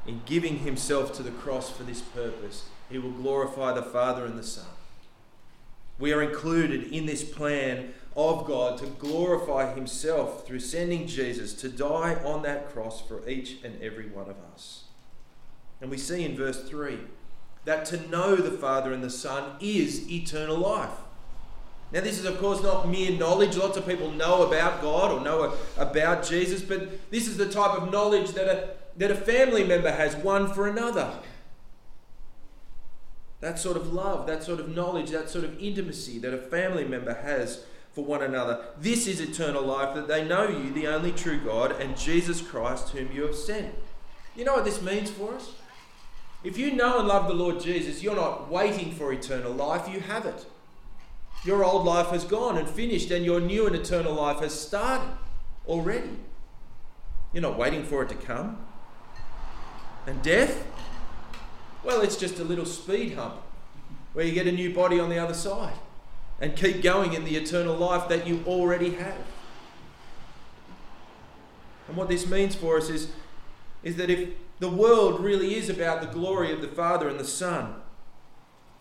in 0.06 0.22
giving 0.26 0.58
himself 0.58 1.14
to 1.14 1.22
the 1.22 1.30
cross 1.30 1.70
for 1.70 1.84
this 1.84 2.00
purpose, 2.00 2.64
he 2.90 2.98
will 2.98 3.10
glorify 3.10 3.72
the 3.72 3.82
Father 3.82 4.24
and 4.26 4.38
the 4.38 4.42
Son. 4.42 4.66
We 6.02 6.12
are 6.12 6.20
included 6.20 6.92
in 6.92 7.06
this 7.06 7.22
plan 7.22 7.94
of 8.16 8.44
God 8.44 8.76
to 8.78 8.86
glorify 8.86 9.72
Himself 9.72 10.44
through 10.44 10.58
sending 10.58 11.06
Jesus 11.06 11.54
to 11.54 11.68
die 11.68 12.16
on 12.24 12.42
that 12.42 12.72
cross 12.72 13.00
for 13.00 13.28
each 13.28 13.58
and 13.62 13.80
every 13.80 14.08
one 14.08 14.28
of 14.28 14.34
us. 14.52 14.86
And 15.80 15.92
we 15.92 15.98
see 15.98 16.24
in 16.24 16.36
verse 16.36 16.68
3 16.68 16.98
that 17.66 17.84
to 17.86 18.08
know 18.08 18.34
the 18.34 18.50
Father 18.50 18.92
and 18.92 19.04
the 19.04 19.10
Son 19.10 19.52
is 19.60 20.10
eternal 20.10 20.56
life. 20.56 20.90
Now, 21.92 22.00
this 22.00 22.18
is, 22.18 22.24
of 22.24 22.40
course, 22.40 22.60
not 22.64 22.88
mere 22.88 23.12
knowledge. 23.12 23.56
Lots 23.56 23.76
of 23.76 23.86
people 23.86 24.10
know 24.10 24.42
about 24.42 24.82
God 24.82 25.12
or 25.12 25.20
know 25.20 25.54
about 25.76 26.26
Jesus, 26.26 26.62
but 26.62 27.12
this 27.12 27.28
is 27.28 27.36
the 27.36 27.48
type 27.48 27.80
of 27.80 27.92
knowledge 27.92 28.32
that 28.32 28.48
a, 28.48 28.70
that 28.96 29.12
a 29.12 29.14
family 29.14 29.62
member 29.62 29.92
has 29.92 30.16
one 30.16 30.52
for 30.52 30.66
another. 30.66 31.12
That 33.42 33.58
sort 33.58 33.76
of 33.76 33.92
love, 33.92 34.26
that 34.28 34.44
sort 34.44 34.60
of 34.60 34.74
knowledge, 34.74 35.10
that 35.10 35.28
sort 35.28 35.44
of 35.44 35.60
intimacy 35.60 36.18
that 36.20 36.32
a 36.32 36.38
family 36.38 36.84
member 36.84 37.12
has 37.12 37.64
for 37.92 38.04
one 38.04 38.22
another. 38.22 38.64
This 38.78 39.08
is 39.08 39.20
eternal 39.20 39.62
life, 39.62 39.96
that 39.96 40.06
they 40.06 40.24
know 40.24 40.48
you, 40.48 40.72
the 40.72 40.86
only 40.86 41.10
true 41.10 41.40
God, 41.40 41.72
and 41.80 41.96
Jesus 41.96 42.40
Christ, 42.40 42.90
whom 42.90 43.10
you 43.12 43.22
have 43.26 43.34
sent. 43.34 43.74
You 44.36 44.44
know 44.44 44.54
what 44.54 44.64
this 44.64 44.80
means 44.80 45.10
for 45.10 45.34
us? 45.34 45.50
If 46.44 46.56
you 46.56 46.72
know 46.72 47.00
and 47.00 47.08
love 47.08 47.26
the 47.26 47.34
Lord 47.34 47.60
Jesus, 47.60 48.00
you're 48.00 48.14
not 48.14 48.48
waiting 48.48 48.92
for 48.92 49.12
eternal 49.12 49.52
life, 49.52 49.92
you 49.92 49.98
have 49.98 50.24
it. 50.24 50.46
Your 51.44 51.64
old 51.64 51.84
life 51.84 52.10
has 52.10 52.22
gone 52.22 52.56
and 52.56 52.68
finished, 52.68 53.10
and 53.10 53.24
your 53.24 53.40
new 53.40 53.66
and 53.66 53.74
eternal 53.74 54.14
life 54.14 54.38
has 54.38 54.58
started 54.58 55.12
already. 55.66 56.16
You're 57.32 57.42
not 57.42 57.58
waiting 57.58 57.82
for 57.82 58.04
it 58.04 58.08
to 58.10 58.14
come. 58.14 58.64
And 60.06 60.22
death? 60.22 60.64
Well, 61.84 62.00
it's 62.00 62.16
just 62.16 62.38
a 62.38 62.44
little 62.44 62.64
speed 62.64 63.14
hump 63.14 63.34
where 64.12 64.24
you 64.24 64.32
get 64.32 64.46
a 64.46 64.52
new 64.52 64.72
body 64.72 65.00
on 65.00 65.08
the 65.08 65.18
other 65.18 65.34
side 65.34 65.74
and 66.40 66.56
keep 66.56 66.82
going 66.82 67.12
in 67.12 67.24
the 67.24 67.36
eternal 67.36 67.76
life 67.76 68.08
that 68.08 68.26
you 68.26 68.42
already 68.46 68.90
have. 68.94 69.24
And 71.88 71.96
what 71.96 72.08
this 72.08 72.26
means 72.26 72.54
for 72.54 72.76
us 72.76 72.88
is, 72.88 73.12
is 73.82 73.96
that 73.96 74.10
if 74.10 74.30
the 74.60 74.68
world 74.68 75.20
really 75.20 75.56
is 75.56 75.68
about 75.68 76.00
the 76.00 76.06
glory 76.06 76.52
of 76.52 76.60
the 76.60 76.68
Father 76.68 77.08
and 77.08 77.18
the 77.18 77.24
Son, 77.24 77.74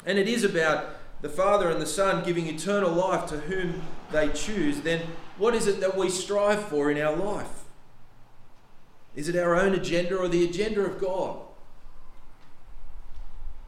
and 0.05 0.17
it 0.17 0.27
is 0.27 0.43
about 0.43 0.95
the 1.21 1.29
Father 1.29 1.69
and 1.69 1.81
the 1.81 1.87
Son 1.87 2.23
giving 2.23 2.47
eternal 2.47 2.91
life 2.91 3.27
to 3.29 3.37
whom 3.41 3.81
they 4.11 4.29
choose, 4.29 4.81
then 4.81 5.01
what 5.37 5.55
is 5.55 5.67
it 5.67 5.79
that 5.79 5.97
we 5.97 6.09
strive 6.09 6.63
for 6.67 6.91
in 6.91 6.99
our 6.99 7.15
life? 7.15 7.65
Is 9.15 9.27
it 9.27 9.35
our 9.35 9.55
own 9.55 9.73
agenda 9.73 10.17
or 10.17 10.27
the 10.27 10.43
agenda 10.43 10.81
of 10.81 10.99
God? 10.99 11.37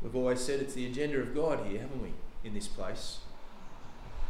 We've 0.04 0.16
always 0.16 0.42
said 0.42 0.60
it's 0.60 0.74
the 0.74 0.86
agenda 0.86 1.20
of 1.20 1.34
God 1.34 1.66
here, 1.66 1.80
haven't 1.80 2.04
we, 2.04 2.12
in 2.44 2.54
this 2.54 2.68
place? 2.68 3.20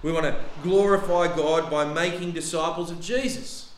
We 0.03 0.11
want 0.11 0.25
to 0.25 0.39
glorify 0.61 1.35
God 1.35 1.71
by 1.71 1.85
making 1.91 2.33
disciples 2.33 2.91
of 2.91 3.01
Jesus. 3.01 3.71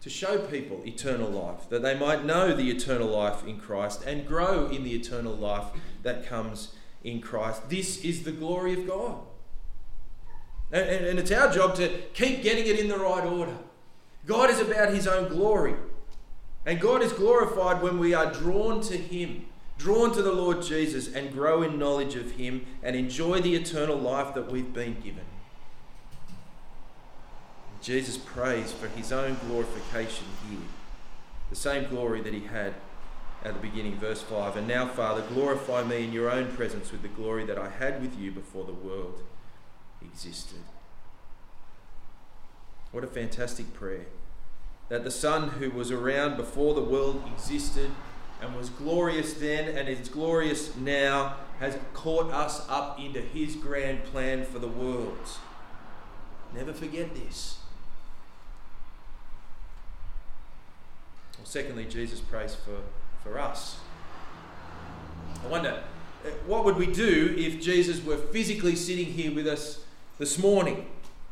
To 0.00 0.10
show 0.10 0.38
people 0.38 0.82
eternal 0.84 1.28
life, 1.28 1.68
that 1.68 1.82
they 1.82 1.96
might 1.96 2.24
know 2.24 2.54
the 2.54 2.70
eternal 2.70 3.08
life 3.08 3.46
in 3.46 3.60
Christ 3.60 4.02
and 4.06 4.26
grow 4.26 4.66
in 4.66 4.82
the 4.82 4.94
eternal 4.94 5.34
life 5.34 5.64
that 6.02 6.26
comes 6.26 6.74
in 7.04 7.20
Christ. 7.20 7.68
This 7.68 8.04
is 8.04 8.22
the 8.24 8.32
glory 8.32 8.72
of 8.74 8.86
God. 8.86 9.18
And, 10.72 10.88
and, 10.88 11.06
and 11.06 11.18
it's 11.18 11.30
our 11.30 11.52
job 11.52 11.74
to 11.76 11.88
keep 12.14 12.42
getting 12.42 12.66
it 12.66 12.78
in 12.78 12.88
the 12.88 12.98
right 12.98 13.24
order. 13.24 13.56
God 14.26 14.50
is 14.50 14.60
about 14.60 14.92
His 14.94 15.06
own 15.06 15.28
glory. 15.28 15.74
And 16.64 16.80
God 16.80 17.02
is 17.02 17.12
glorified 17.12 17.82
when 17.82 17.98
we 17.98 18.14
are 18.14 18.32
drawn 18.32 18.80
to 18.82 18.96
Him 18.96 19.47
drawn 19.78 20.12
to 20.12 20.22
the 20.22 20.32
Lord 20.32 20.62
Jesus 20.62 21.12
and 21.12 21.32
grow 21.32 21.62
in 21.62 21.78
knowledge 21.78 22.16
of 22.16 22.32
Him 22.32 22.66
and 22.82 22.94
enjoy 22.96 23.40
the 23.40 23.54
eternal 23.54 23.96
life 23.96 24.34
that 24.34 24.50
we've 24.50 24.74
been 24.74 25.00
given. 25.00 25.24
Jesus 27.80 28.18
prays 28.18 28.72
for 28.72 28.88
His 28.88 29.12
own 29.12 29.38
glorification 29.46 30.26
here, 30.50 30.58
the 31.48 31.56
same 31.56 31.88
glory 31.88 32.20
that 32.20 32.34
He 32.34 32.40
had 32.40 32.74
at 33.44 33.54
the 33.54 33.60
beginning, 33.60 33.96
verse 33.96 34.20
5. 34.20 34.56
And 34.56 34.66
now, 34.66 34.88
Father, 34.88 35.22
glorify 35.22 35.84
me 35.84 36.04
in 36.04 36.12
your 36.12 36.28
own 36.28 36.48
presence 36.56 36.90
with 36.90 37.02
the 37.02 37.08
glory 37.08 37.44
that 37.46 37.56
I 37.56 37.68
had 37.68 38.02
with 38.02 38.18
you 38.18 38.32
before 38.32 38.64
the 38.64 38.72
world 38.72 39.22
existed. 40.02 40.58
What 42.90 43.04
a 43.04 43.06
fantastic 43.06 43.72
prayer. 43.74 44.06
That 44.88 45.04
the 45.04 45.10
Son 45.10 45.50
who 45.50 45.70
was 45.70 45.90
around 45.90 46.36
before 46.36 46.74
the 46.74 46.82
world 46.82 47.22
existed 47.32 47.90
and 48.40 48.54
was 48.56 48.70
glorious 48.70 49.34
then 49.34 49.76
and 49.76 49.88
is 49.88 50.08
glorious 50.08 50.76
now 50.76 51.36
has 51.60 51.76
caught 51.92 52.32
us 52.32 52.64
up 52.68 53.00
into 53.00 53.20
his 53.20 53.56
grand 53.56 54.04
plan 54.04 54.44
for 54.44 54.58
the 54.58 54.68
world. 54.68 55.28
Never 56.54 56.72
forget 56.72 57.14
this. 57.14 57.58
Well, 61.36 61.46
secondly, 61.46 61.84
Jesus 61.84 62.20
prays 62.20 62.54
for, 62.54 62.80
for 63.22 63.38
us. 63.38 63.78
I 65.44 65.48
wonder, 65.48 65.82
uh, 66.24 66.30
what 66.46 66.64
would 66.64 66.76
we 66.76 66.86
do 66.86 67.34
if 67.36 67.60
Jesus 67.60 68.04
were 68.04 68.16
physically 68.16 68.76
sitting 68.76 69.06
here 69.06 69.34
with 69.34 69.46
us 69.46 69.84
this 70.18 70.38
morning? 70.38 70.86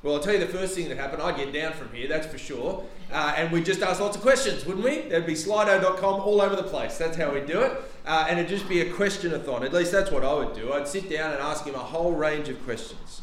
Well, 0.07 0.15
I'll 0.15 0.23
tell 0.23 0.35
you 0.35 0.39
the 0.39 0.47
first 0.47 0.77
thing 0.77 0.89
that 0.89 0.99
happened. 0.99 1.21
I'd 1.21 1.37
get 1.37 1.53
down 1.53 1.73
from 1.73 1.93
here, 1.93 2.07
that's 2.07 2.29
for 2.29 2.39
sure. 2.39 2.85
Uh, 3.11 3.35
and 3.37 3.51
we'd 3.51 3.65
just 3.65 3.83
ask 3.83 4.01
lots 4.01 4.17
of 4.17 4.23
questions, 4.23 4.65
wouldn't 4.65 4.85
we? 4.85 5.01
There'd 5.01 5.27
be 5.27 5.35
slido.com 5.35 6.21
all 6.21 6.41
over 6.41 6.55
the 6.55 6.63
place. 6.63 6.97
That's 6.97 7.17
how 7.17 7.35
we'd 7.35 7.47
do 7.47 7.63
it. 7.63 7.73
Uh, 8.07 8.25
and 8.29 8.39
it'd 8.39 8.49
just 8.49 8.69
be 8.69 8.83
a 8.83 8.93
question-a-thon. 8.93 9.65
At 9.65 9.73
least 9.73 9.91
that's 9.91 10.13
what 10.13 10.23
I 10.23 10.33
would 10.33 10.55
do. 10.55 10.73
I'd 10.73 10.87
sit 10.87 11.11
down 11.11 11.33
and 11.33 11.41
ask 11.41 11.65
him 11.65 11.75
a 11.75 11.79
whole 11.79 12.13
range 12.13 12.49
of 12.49 12.65
questions. 12.65 13.23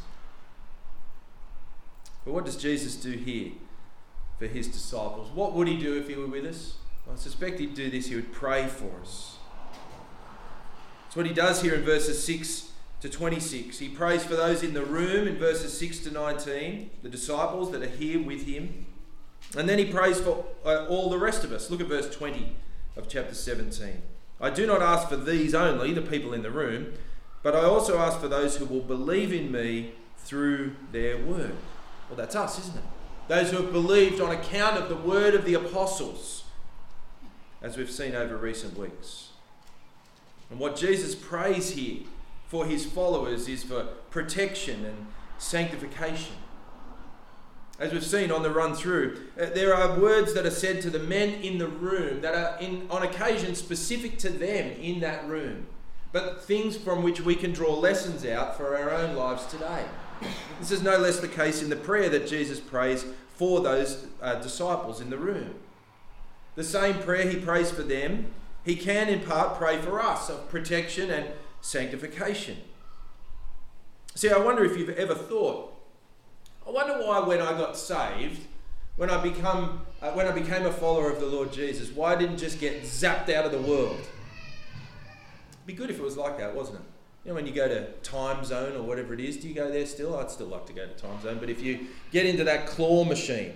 But 2.26 2.34
what 2.34 2.44
does 2.44 2.58
Jesus 2.58 2.98
do 2.98 3.12
here 3.12 3.54
for 4.38 4.48
his 4.48 4.68
disciples? 4.68 5.30
What 5.34 5.54
would 5.54 5.70
he 5.70 5.78
do 5.78 5.98
if 5.98 6.10
he 6.10 6.16
were 6.18 6.28
with 6.28 6.46
us? 6.46 6.76
I 7.10 7.16
suspect 7.16 7.62
he'd 7.62 7.76
do 7.76 7.90
this. 7.90 8.08
He 8.08 8.16
would 8.16 8.34
pray 8.34 8.68
for 8.68 8.92
us. 9.02 9.38
That's 11.06 11.16
what 11.16 11.28
he 11.28 11.34
does 11.34 11.62
here 11.62 11.76
in 11.76 11.84
verses 11.84 12.22
6 12.26 12.73
to 13.04 13.10
26. 13.10 13.80
He 13.80 13.90
prays 13.90 14.24
for 14.24 14.38
those 14.38 14.64
in 14.64 14.74
the 14.74 14.86
room 14.86 15.28
in 15.28 15.38
verses 15.38 15.78
6 15.78 16.00
to 16.06 16.12
19, 16.12 16.90
the 17.02 17.10
disciples 17.10 17.70
that 17.72 17.82
are 17.82 17.86
here 17.86 18.24
with 18.24 18.48
him. 18.48 18.86
And 19.58 19.68
then 19.68 19.78
he 19.78 19.84
prays 19.84 20.22
for 20.22 20.46
uh, 20.64 20.86
all 20.88 21.10
the 21.10 21.18
rest 21.18 21.44
of 21.44 21.52
us. 21.52 21.70
Look 21.70 21.82
at 21.82 21.88
verse 21.88 22.10
20 22.10 22.56
of 22.96 23.10
chapter 23.10 23.36
17. 23.36 24.02
I 24.40 24.50
do 24.50 24.66
not 24.66 24.82
ask 24.82 25.10
for 25.10 25.18
these 25.18 25.54
only, 25.54 25.94
the 25.94 26.02
people 26.02 26.34
in 26.34 26.44
the 26.44 26.50
room, 26.50 26.94
but 27.42 27.54
I 27.54 27.66
also 27.66 27.98
ask 27.98 28.22
for 28.22 28.30
those 28.30 28.56
who 28.56 28.64
will 28.64 28.80
believe 28.80 29.34
in 29.34 29.52
me 29.52 29.92
through 30.20 30.74
their 30.94 31.18
word. 31.18 31.58
Well, 32.08 32.16
that's 32.16 32.38
us, 32.38 32.58
isn't 32.58 32.78
it? 32.78 32.84
Those 33.28 33.52
who 33.52 33.58
have 33.58 33.74
believed 33.74 34.22
on 34.22 34.32
account 34.32 34.78
of 34.78 34.88
the 34.88 34.96
word 34.96 35.36
of 35.36 35.44
the 35.44 35.56
apostles, 35.56 36.46
as 37.62 37.76
we've 37.76 37.92
seen 37.92 38.16
over 38.16 38.38
recent 38.38 38.78
weeks. 38.78 39.32
And 40.50 40.58
what 40.58 40.78
Jesus 40.78 41.16
prays 41.16 41.72
here 41.72 42.04
for 42.54 42.68
his 42.68 42.86
followers 42.86 43.48
is 43.48 43.64
for 43.64 43.82
protection 44.12 44.86
and 44.86 45.08
sanctification. 45.40 46.36
As 47.80 47.92
we've 47.92 48.06
seen 48.06 48.32
on 48.32 48.44
the 48.44 48.52
run 48.52 48.76
through, 48.76 49.22
uh, 49.42 49.48
there 49.56 49.74
are 49.74 50.00
words 50.00 50.36
that 50.36 50.46
are 50.46 50.52
said 50.52 50.80
to 50.84 50.92
the 50.92 51.00
men 51.00 51.42
in 51.42 51.58
the 51.58 51.68
room 51.68 52.22
that 52.22 52.36
are 52.36 52.60
in, 52.60 52.86
on 52.92 53.02
occasion 53.02 53.56
specific 53.56 54.20
to 54.20 54.30
them 54.30 54.70
in 54.80 55.00
that 55.00 55.28
room, 55.28 55.66
but 56.12 56.44
things 56.44 56.78
from 56.78 57.02
which 57.02 57.22
we 57.22 57.34
can 57.34 57.54
draw 57.54 57.74
lessons 57.74 58.24
out 58.24 58.56
for 58.56 58.78
our 58.78 58.92
own 58.92 59.16
lives 59.16 59.48
today. 59.48 59.86
This 60.60 60.70
is 60.70 60.84
no 60.84 60.98
less 60.98 61.20
the 61.20 61.28
case 61.28 61.64
in 61.64 61.72
the 61.72 61.76
prayer 61.76 62.10
that 62.10 62.28
Jesus 62.28 62.60
prays 62.60 63.04
for 63.30 63.62
those 63.62 64.06
uh, 64.22 64.36
disciples 64.36 65.02
in 65.02 65.10
the 65.10 65.18
room. 65.18 65.56
The 66.54 66.64
same 66.64 67.00
prayer 67.00 67.28
he 67.28 67.38
prays 67.38 67.72
for 67.72 67.82
them, 67.82 68.32
he 68.64 68.76
can 68.76 69.10
in 69.10 69.22
part 69.22 69.58
pray 69.58 69.80
for 69.80 70.00
us 70.00 70.30
of 70.30 70.48
protection 70.50 71.10
and 71.10 71.26
sanctification. 71.64 72.58
See, 74.14 74.30
I 74.30 74.38
wonder 74.38 74.64
if 74.64 74.78
you've 74.78 74.90
ever 74.90 75.16
thought 75.16 75.74
I 76.66 76.72
wonder 76.72 76.94
why 76.94 77.20
when 77.20 77.42
I 77.42 77.58
got 77.58 77.78
saved, 77.78 78.42
when 78.96 79.10
I 79.10 79.22
become 79.22 79.86
uh, 80.02 80.12
when 80.12 80.28
I 80.28 80.32
became 80.32 80.66
a 80.66 80.72
follower 80.72 81.12
of 81.12 81.20
the 81.20 81.26
Lord 81.26 81.52
Jesus, 81.52 81.92
why 81.92 82.14
I 82.14 82.16
didn't 82.16 82.38
just 82.38 82.60
get 82.60 82.84
zapped 82.84 83.30
out 83.30 83.46
of 83.46 83.52
the 83.52 83.62
world? 83.62 84.00
It'd 84.00 85.66
be 85.66 85.74
good 85.74 85.90
if 85.90 86.00
it 86.00 86.04
was 86.04 86.18
like 86.18 86.38
that, 86.38 86.56
wasn't 86.56 86.80
it? 86.80 86.86
You 87.26 87.30
know, 87.30 87.36
when 87.36 87.48
you 87.48 87.54
go 87.54 87.68
to 87.68 87.88
Timezone 88.04 88.76
or 88.76 88.84
whatever 88.84 89.14
it 89.14 89.20
is, 89.20 89.38
do 89.38 89.48
you 89.48 89.56
go 89.56 89.70
there 89.72 89.86
still? 89.86 90.18
I'd 90.18 90.30
still 90.30 90.48
like 90.48 90.66
to 90.68 90.74
go 90.74 90.86
to 90.86 90.94
Timezone, 90.94 91.40
but 91.40 91.50
if 91.50 91.62
you 91.62 91.88
get 92.12 92.26
into 92.26 92.44
that 92.44 92.68
claw 92.68 93.04
machine, 93.04 93.54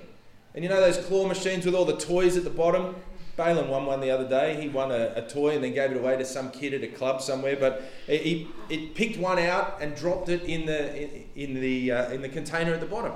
and 0.53 0.63
you 0.63 0.69
know 0.69 0.79
those 0.79 0.97
claw 1.05 1.27
machines 1.27 1.65
with 1.65 1.75
all 1.75 1.85
the 1.85 1.97
toys 1.97 2.35
at 2.35 2.43
the 2.43 2.49
bottom? 2.49 2.95
Balin 3.37 3.69
won 3.69 3.85
one 3.85 4.01
the 4.01 4.09
other 4.09 4.27
day. 4.27 4.59
He 4.59 4.67
won 4.67 4.91
a, 4.91 5.13
a, 5.15 5.21
toy 5.21 5.53
and 5.53 5.63
then 5.63 5.75
gave 5.75 5.91
it 5.91 5.97
away 5.97 6.17
to 6.17 6.25
some 6.25 6.49
kid 6.49 6.73
at 6.73 6.83
a 6.83 6.87
club 6.87 7.21
somewhere. 7.21 7.55
But 7.55 7.83
he, 8.07 8.47
he 8.67 8.87
picked 8.87 9.17
one 9.17 9.37
out 9.37 9.77
and 9.79 9.95
dropped 9.95 10.27
it 10.27 10.41
in 10.43 10.65
the 10.65 11.21
in 11.35 11.53
the 11.53 11.91
uh, 11.91 12.09
in 12.09 12.23
the 12.23 12.29
container 12.29 12.73
at 12.73 12.79
the 12.79 12.87
bottom. 12.87 13.13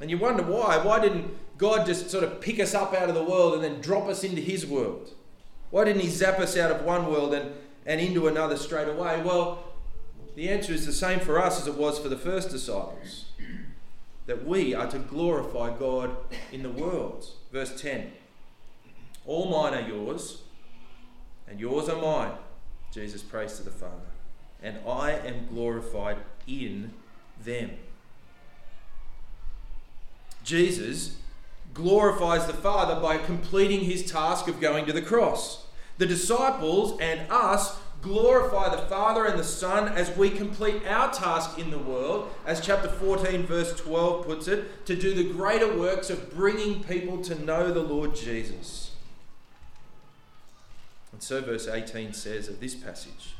And 0.00 0.10
you 0.10 0.16
wonder 0.16 0.42
why? 0.42 0.78
Why 0.78 1.00
didn't 1.00 1.36
God 1.58 1.84
just 1.86 2.10
sort 2.10 2.24
of 2.24 2.40
pick 2.40 2.58
us 2.58 2.74
up 2.74 2.94
out 2.94 3.10
of 3.10 3.14
the 3.14 3.22
world 3.22 3.54
and 3.54 3.62
then 3.62 3.82
drop 3.82 4.08
us 4.08 4.24
into 4.24 4.40
His 4.40 4.66
world? 4.66 5.10
Why 5.70 5.84
didn't 5.84 6.00
He 6.00 6.08
zap 6.08 6.40
us 6.40 6.56
out 6.56 6.70
of 6.70 6.82
one 6.82 7.06
world 7.06 7.34
and 7.34 7.52
and 7.84 8.00
into 8.00 8.26
another 8.26 8.56
straight 8.56 8.88
away? 8.88 9.22
Well, 9.22 9.62
the 10.34 10.48
answer 10.48 10.72
is 10.72 10.86
the 10.86 10.92
same 10.92 11.20
for 11.20 11.38
us 11.38 11.60
as 11.60 11.66
it 11.66 11.74
was 11.74 11.98
for 11.98 12.08
the 12.08 12.16
first 12.16 12.48
disciples. 12.48 13.26
That 14.24 14.46
we 14.46 14.74
are 14.74 14.90
to 14.90 14.98
glorify 14.98 15.76
God 15.76 16.16
in 16.50 16.62
the 16.62 16.70
world. 16.70 17.26
Verse 17.54 17.80
10 17.80 18.10
All 19.26 19.48
mine 19.48 19.74
are 19.74 19.88
yours, 19.88 20.42
and 21.48 21.60
yours 21.60 21.88
are 21.88 22.02
mine, 22.02 22.32
Jesus 22.92 23.22
prays 23.22 23.56
to 23.58 23.62
the 23.62 23.70
Father, 23.70 24.10
and 24.60 24.78
I 24.84 25.12
am 25.12 25.46
glorified 25.46 26.16
in 26.48 26.92
them. 27.40 27.70
Jesus 30.42 31.18
glorifies 31.72 32.48
the 32.48 32.52
Father 32.52 33.00
by 33.00 33.18
completing 33.18 33.84
his 33.84 34.10
task 34.10 34.48
of 34.48 34.60
going 34.60 34.84
to 34.86 34.92
the 34.92 35.00
cross. 35.00 35.66
The 35.98 36.06
disciples 36.06 36.98
and 37.00 37.30
us 37.30 37.78
glorify 38.04 38.68
the 38.68 38.82
Father 38.82 39.24
and 39.24 39.38
the 39.38 39.44
Son 39.44 39.88
as 39.88 40.14
we 40.16 40.28
complete 40.28 40.86
our 40.86 41.10
task 41.10 41.58
in 41.58 41.70
the 41.70 41.78
world, 41.78 42.30
as 42.46 42.60
chapter 42.60 42.88
14, 42.88 43.44
verse 43.44 43.74
12 43.80 44.26
puts 44.26 44.46
it, 44.46 44.84
to 44.86 44.94
do 44.94 45.14
the 45.14 45.32
greater 45.32 45.76
works 45.76 46.10
of 46.10 46.32
bringing 46.32 46.84
people 46.84 47.22
to 47.22 47.42
know 47.42 47.72
the 47.72 47.82
Lord 47.82 48.14
Jesus. 48.14 48.92
And 51.12 51.22
so, 51.22 51.40
verse 51.40 51.66
18 51.66 52.12
says 52.12 52.46
of 52.48 52.60
this 52.60 52.74
passage 52.74 53.34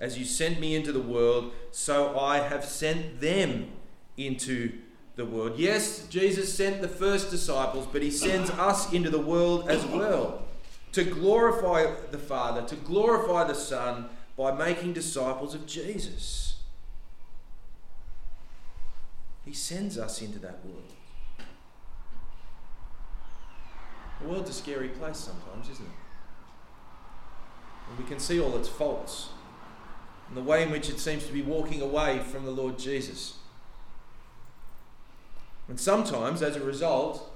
As 0.00 0.18
you 0.18 0.24
sent 0.24 0.58
me 0.58 0.74
into 0.74 0.90
the 0.90 1.00
world, 1.00 1.52
so 1.70 2.18
I 2.18 2.38
have 2.38 2.64
sent 2.64 3.20
them 3.20 3.72
into 4.16 4.72
the 5.16 5.26
world. 5.26 5.58
Yes, 5.58 6.06
Jesus 6.06 6.54
sent 6.54 6.80
the 6.80 6.88
first 6.88 7.30
disciples, 7.30 7.86
but 7.92 8.00
he 8.00 8.10
sends 8.10 8.48
us 8.50 8.90
into 8.90 9.10
the 9.10 9.20
world 9.20 9.68
as 9.68 9.84
well 9.84 10.47
to 10.92 11.04
glorify 11.04 11.86
the 12.10 12.18
Father, 12.18 12.62
to 12.62 12.76
glorify 12.76 13.44
the 13.44 13.54
Son 13.54 14.08
by 14.36 14.52
making 14.52 14.92
disciples 14.92 15.54
of 15.54 15.66
Jesus. 15.66 16.56
He 19.44 19.52
sends 19.52 19.98
us 19.98 20.20
into 20.22 20.38
that 20.40 20.64
world. 20.64 20.92
The 24.20 24.28
world's 24.28 24.50
a 24.50 24.52
scary 24.52 24.88
place 24.88 25.16
sometimes, 25.16 25.70
isn't 25.70 25.86
it? 25.86 25.92
And 27.88 27.98
we 27.98 28.04
can 28.04 28.18
see 28.18 28.40
all 28.40 28.56
its 28.56 28.68
faults 28.68 29.30
and 30.28 30.36
the 30.36 30.42
way 30.42 30.62
in 30.62 30.70
which 30.70 30.90
it 30.90 30.98
seems 30.98 31.26
to 31.26 31.32
be 31.32 31.42
walking 31.42 31.80
away 31.80 32.18
from 32.18 32.44
the 32.44 32.50
Lord 32.50 32.78
Jesus. 32.78 33.38
And 35.68 35.80
sometimes, 35.80 36.42
as 36.42 36.56
a 36.56 36.60
result, 36.60 37.30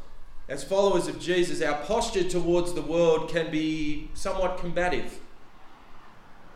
as 0.52 0.62
followers 0.62 1.09
of 1.09 1.18
Jesus, 1.18 1.62
our 1.62 1.80
posture 1.85 2.28
towards 2.28 2.75
the 2.75 2.82
world 2.82 3.30
can 3.30 3.50
be 3.50 4.11
somewhat 4.12 4.59
combative. 4.59 5.18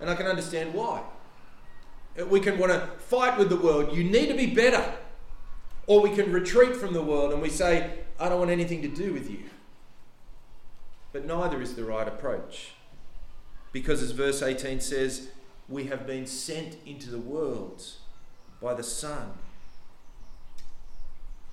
And 0.02 0.10
I 0.10 0.14
can 0.14 0.26
understand 0.26 0.74
why. 0.74 1.02
We 2.28 2.40
can 2.40 2.58
want 2.58 2.72
to 2.72 2.88
fight 2.98 3.38
with 3.38 3.48
the 3.48 3.56
world. 3.56 3.96
You 3.96 4.04
need 4.04 4.26
to 4.26 4.34
be 4.34 4.48
better. 4.48 4.84
Or 5.86 6.02
we 6.02 6.10
can 6.10 6.30
retreat 6.30 6.76
from 6.76 6.92
the 6.92 7.00
world 7.00 7.32
and 7.32 7.40
we 7.40 7.48
say, 7.48 7.90
I 8.20 8.28
don't 8.28 8.38
want 8.38 8.50
anything 8.50 8.82
to 8.82 8.88
do 8.88 9.14
with 9.14 9.30
you. 9.30 9.44
But 11.14 11.24
neither 11.24 11.62
is 11.62 11.74
the 11.74 11.84
right 11.84 12.06
approach. 12.06 12.72
Because 13.72 14.02
as 14.02 14.10
verse 14.10 14.42
18 14.42 14.80
says, 14.80 15.28
we 15.70 15.84
have 15.84 16.06
been 16.06 16.26
sent 16.26 16.76
into 16.84 17.08
the 17.08 17.18
world 17.18 17.82
by 18.60 18.74
the 18.74 18.82
Son. 18.82 19.32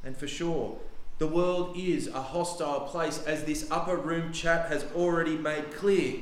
And 0.04 0.18
for 0.18 0.28
sure, 0.28 0.78
the 1.24 1.28
world 1.28 1.78
is 1.78 2.10
a 2.10 2.22
hostile 2.22 2.82
place, 2.82 3.24
as 3.26 3.46
this 3.46 3.66
upper 3.72 3.96
room 3.96 4.34
chat 4.34 4.68
has 4.68 4.86
already 4.94 5.38
made 5.38 5.74
clear. 5.74 6.16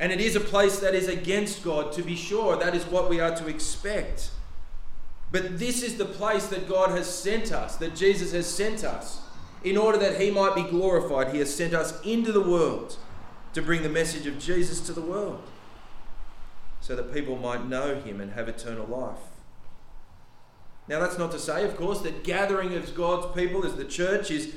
And 0.00 0.10
it 0.10 0.20
is 0.20 0.34
a 0.34 0.40
place 0.40 0.80
that 0.80 0.92
is 0.92 1.06
against 1.06 1.62
God, 1.62 1.92
to 1.92 2.02
be 2.02 2.16
sure. 2.16 2.56
That 2.56 2.74
is 2.74 2.84
what 2.86 3.08
we 3.08 3.20
are 3.20 3.32
to 3.36 3.46
expect. 3.46 4.32
But 5.30 5.60
this 5.60 5.84
is 5.84 5.98
the 5.98 6.04
place 6.04 6.48
that 6.48 6.68
God 6.68 6.90
has 6.90 7.06
sent 7.06 7.52
us, 7.52 7.76
that 7.76 7.94
Jesus 7.94 8.32
has 8.32 8.48
sent 8.48 8.82
us, 8.82 9.20
in 9.62 9.76
order 9.76 9.98
that 9.98 10.20
He 10.20 10.32
might 10.32 10.56
be 10.56 10.64
glorified. 10.64 11.32
He 11.32 11.38
has 11.38 11.54
sent 11.54 11.72
us 11.72 12.04
into 12.04 12.32
the 12.32 12.42
world 12.42 12.96
to 13.52 13.62
bring 13.62 13.84
the 13.84 13.88
message 13.88 14.26
of 14.26 14.40
Jesus 14.40 14.80
to 14.80 14.92
the 14.92 15.00
world, 15.00 15.44
so 16.80 16.96
that 16.96 17.14
people 17.14 17.36
might 17.36 17.68
know 17.68 17.94
Him 18.00 18.20
and 18.20 18.32
have 18.32 18.48
eternal 18.48 18.88
life. 18.88 19.29
Now, 20.90 20.98
that's 20.98 21.18
not 21.18 21.30
to 21.30 21.38
say, 21.38 21.64
of 21.64 21.76
course, 21.76 22.00
that 22.00 22.24
gathering 22.24 22.74
of 22.74 22.96
God's 22.96 23.32
people 23.32 23.64
as 23.64 23.76
the 23.76 23.84
church 23.84 24.32
is, 24.32 24.54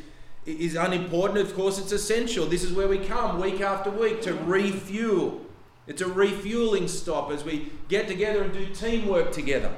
is 0.48 0.74
unimportant. 0.74 1.38
Of 1.38 1.54
course, 1.54 1.78
it's 1.78 1.92
essential. 1.92 2.48
This 2.48 2.64
is 2.64 2.74
where 2.74 2.88
we 2.88 2.98
come 2.98 3.40
week 3.40 3.62
after 3.62 3.92
week 3.92 4.20
to 4.24 4.34
refuel. 4.34 5.42
It's 5.86 6.02
a 6.02 6.08
refueling 6.08 6.88
stop 6.88 7.30
as 7.30 7.44
we 7.44 7.72
get 7.88 8.08
together 8.08 8.42
and 8.42 8.52
do 8.52 8.66
teamwork 8.74 9.32
together, 9.32 9.76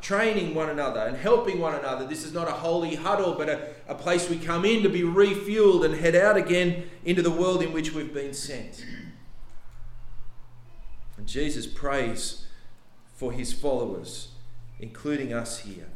training 0.00 0.54
one 0.54 0.70
another 0.70 1.00
and 1.00 1.16
helping 1.16 1.58
one 1.58 1.74
another. 1.74 2.06
This 2.06 2.24
is 2.24 2.32
not 2.32 2.46
a 2.46 2.52
holy 2.52 2.94
huddle, 2.94 3.34
but 3.34 3.48
a, 3.48 3.70
a 3.88 3.96
place 3.96 4.30
we 4.30 4.38
come 4.38 4.64
in 4.64 4.84
to 4.84 4.88
be 4.88 5.02
refueled 5.02 5.84
and 5.84 5.96
head 5.96 6.14
out 6.14 6.36
again 6.36 6.88
into 7.04 7.20
the 7.20 7.32
world 7.32 7.64
in 7.64 7.72
which 7.72 7.92
we've 7.92 8.14
been 8.14 8.32
sent. 8.32 8.86
And 11.16 11.26
Jesus 11.26 11.66
prays 11.66 12.46
for 13.16 13.32
his 13.32 13.52
followers 13.52 14.28
including 14.78 15.32
us 15.32 15.60
here, 15.60 15.88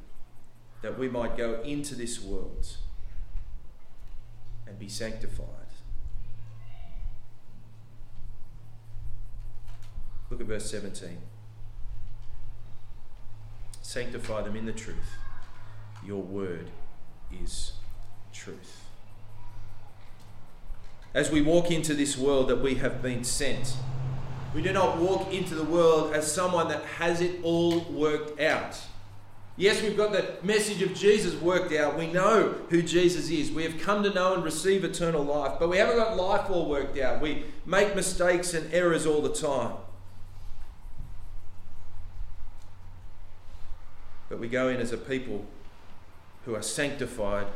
that 0.83 0.99
we 0.99 1.09
might 1.09 1.37
go 1.37 1.61
into 1.63 1.95
this 1.95 2.21
world 2.21 2.77
and 4.67 4.79
be 4.79 4.89
sanctified. 4.89 5.47
Look 10.31 10.41
at 10.41 10.47
verse 10.47 10.71
17. 10.71 11.19
Sanctify 13.81 14.43
them 14.43 14.55
in 14.55 14.67
the 14.67 14.73
truth. 14.73 15.17
Your 16.05 16.23
word 16.23 16.71
is 17.33 17.73
truth. 18.33 18.85
As 21.15 21.31
we 21.31 21.41
walk 21.41 21.71
into 21.71 21.95
this 21.95 22.19
world 22.19 22.49
that 22.49 22.61
we 22.61 22.75
have 22.77 23.01
been 23.01 23.25
sent, 23.25 23.75
we 24.55 24.63
do 24.63 24.73
not 24.73 24.99
walk 24.99 25.33
into 25.33 25.55
the 25.55 25.65
world 25.65 26.15
as 26.15 26.31
someone 26.31 26.69
that 26.69 26.85
has 26.85 27.21
it 27.21 27.41
all 27.43 27.81
worked 27.91 28.41
out. 28.41 28.81
Yes, 29.59 29.83
we've 29.83 29.97
got 29.97 30.13
the 30.13 30.37
message 30.43 30.83
of 30.83 30.95
Jesus 30.95 31.35
worked 31.35 31.73
out. 31.73 31.99
We 31.99 32.07
know 32.07 32.55
who 32.71 32.81
Jesus 32.81 33.29
is. 33.29 33.51
We 33.51 33.65
have 33.65 33.81
come 33.81 34.05
to 34.05 34.11
know 34.15 34.35
and 34.35 34.45
receive 34.45 34.85
eternal 34.85 35.25
life, 35.25 35.59
but 35.59 35.69
we 35.69 35.79
haven't 35.79 35.97
got 35.97 36.17
life 36.17 36.49
all 36.49 36.69
worked 36.69 36.97
out. 36.97 37.21
We 37.21 37.45
make 37.67 37.97
mistakes 37.97 38.55
and 38.55 38.73
errors 38.73 39.05
all 39.05 39.21
the 39.21 39.33
time. 39.33 39.73
But 44.29 44.39
we 44.39 44.49
go 44.49 44.69
in 44.69 44.77
as 44.77 44.93
a 44.93 44.97
people 44.97 45.45
who 46.45 46.55
are 46.55 46.63
sanctified 46.63 47.49